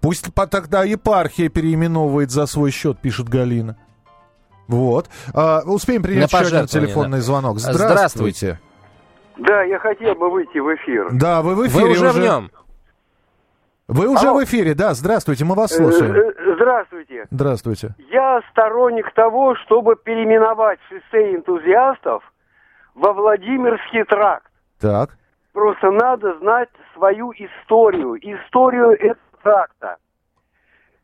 Пусть 0.00 0.32
тогда 0.50 0.84
епархия 0.84 1.48
переименовывает 1.48 2.30
за 2.30 2.46
свой 2.46 2.70
счет, 2.70 2.98
пишет 2.98 3.28
Галина. 3.28 3.76
Вот. 4.68 5.08
А, 5.34 5.62
успеем 5.64 6.02
принять 6.02 6.32
На 6.32 6.38
еще 6.40 6.54
один 6.56 6.66
телефонный 6.66 7.18
да. 7.18 7.22
звонок. 7.24 7.58
Здравствуйте. 7.58 7.88
Здравствуйте. 7.94 8.60
Да, 9.38 9.62
я 9.62 9.78
хотел 9.78 10.14
бы 10.14 10.30
выйти 10.30 10.58
в 10.58 10.74
эфир. 10.76 11.08
Да, 11.12 11.42
вы 11.42 11.54
в 11.54 11.66
эфире 11.66 11.84
Вы 11.84 11.90
уже 11.92 12.10
в 12.10 12.18
нем. 12.18 12.50
Вы 13.86 14.06
уже 14.08 14.28
Алло. 14.28 14.40
в 14.40 14.44
эфире, 14.44 14.74
да, 14.74 14.92
здравствуйте, 14.92 15.46
мы 15.46 15.54
вас 15.54 15.72
Э, 15.72 15.76
слушаем. 15.76 16.12
э, 16.12 16.54
Здравствуйте. 16.56 17.26
Здравствуйте. 17.30 17.94
Я 18.10 18.42
сторонник 18.50 19.10
того, 19.14 19.54
чтобы 19.64 19.96
переименовать 19.96 20.78
шоссе 20.90 21.34
энтузиастов 21.34 22.22
во 22.94 23.14
Владимирский 23.14 24.04
тракт. 24.04 24.50
Так. 24.78 25.16
Просто 25.54 25.90
надо 25.90 26.36
знать 26.40 26.68
свою 26.94 27.32
историю, 27.32 28.16
историю 28.16 28.90
этого 28.90 29.16
тракта. 29.48 29.96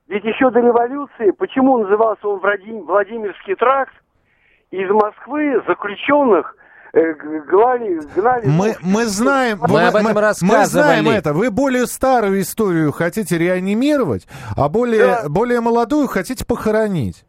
Ведь 0.08 0.24
еще 0.24 0.50
до 0.50 0.60
революции, 0.60 1.30
почему 1.38 1.78
назывался 1.78 2.28
он 2.28 2.40
Владим- 2.40 2.84
Владимирский 2.84 3.54
тракт, 3.54 3.94
из 4.70 4.90
Москвы 4.90 5.62
заключенных 5.66 6.54
э, 6.92 7.12
гнали, 7.14 8.00
гнали... 8.14 8.46
Мы, 8.46 8.74
мы 8.82 9.04
знаем, 9.06 9.58
Мы 9.60 9.82
об 9.86 9.94
этом 9.96 10.12
мы 10.14 10.20
рассказывали. 10.20 10.64
знаем 10.66 11.08
это. 11.08 11.32
Вы 11.32 11.50
более 11.50 11.86
старую 11.86 12.40
историю 12.40 12.92
хотите 12.92 13.38
реанимировать, 13.38 14.26
а 14.56 14.68
более, 14.68 15.06
Да. 15.22 15.28
более 15.28 15.60
молодую 15.60 16.06
хотите 16.08 16.44
похоронить. 16.44 17.24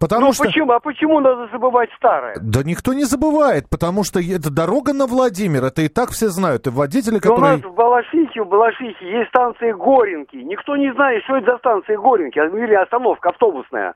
Потому 0.00 0.28
ну 0.28 0.32
что... 0.32 0.44
почему? 0.44 0.72
А 0.72 0.80
почему 0.80 1.20
надо 1.20 1.46
забывать 1.52 1.90
старое? 1.96 2.34
Да 2.40 2.62
никто 2.64 2.94
не 2.94 3.04
забывает, 3.04 3.68
потому 3.68 4.02
что 4.02 4.18
это 4.18 4.50
дорога 4.50 4.94
на 4.94 5.06
Владимир, 5.06 5.62
это 5.64 5.82
и 5.82 5.88
так 5.88 6.10
все 6.10 6.30
знают. 6.30 6.66
И 6.66 6.70
водители, 6.70 7.18
Да 7.18 7.30
У 7.30 7.34
которые... 7.34 7.56
нас 7.56 7.60
в 7.62 7.74
Балашихе, 7.74 8.42
в 8.42 8.48
Балашихе 8.48 8.96
есть 9.18 9.28
станция 9.28 9.74
Горенки. 9.74 10.36
Никто 10.36 10.76
не 10.76 10.90
знает, 10.94 11.22
что 11.24 11.36
это 11.36 11.52
за 11.52 11.58
станция 11.58 11.98
Горенки, 11.98 12.38
а, 12.38 12.46
или 12.46 12.74
остановка 12.74 13.28
автобусная. 13.28 13.94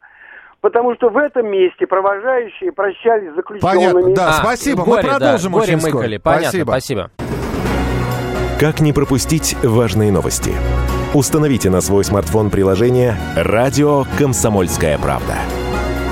Потому 0.60 0.94
что 0.94 1.08
в 1.08 1.16
этом 1.16 1.46
месте 1.46 1.86
провожающие 1.86 2.70
прощались 2.70 3.32
с 3.32 3.36
заключенными. 3.36 3.92
Понятно, 3.92 4.14
да, 4.14 4.28
А, 4.28 4.32
спасибо. 4.32 4.84
горе, 4.84 5.02
Мы 5.02 5.08
да, 5.08 5.16
продолжим 5.18 5.52
горе 5.52 5.64
очень 5.64 5.80
скоро. 5.80 5.94
мыкали. 5.94 6.16
Понятно, 6.18 6.48
Спасибо. 6.48 6.70
спасибо. 6.70 7.10
Как 8.60 8.80
не 8.80 8.92
пропустить 8.92 9.56
важные 9.62 10.12
новости? 10.12 10.52
Установите 11.14 11.70
на 11.70 11.80
свой 11.80 12.04
смартфон 12.04 12.50
приложение 12.50 13.14
«Радио 13.36 14.04
Комсомольская 14.18 14.98
правда». 14.98 15.34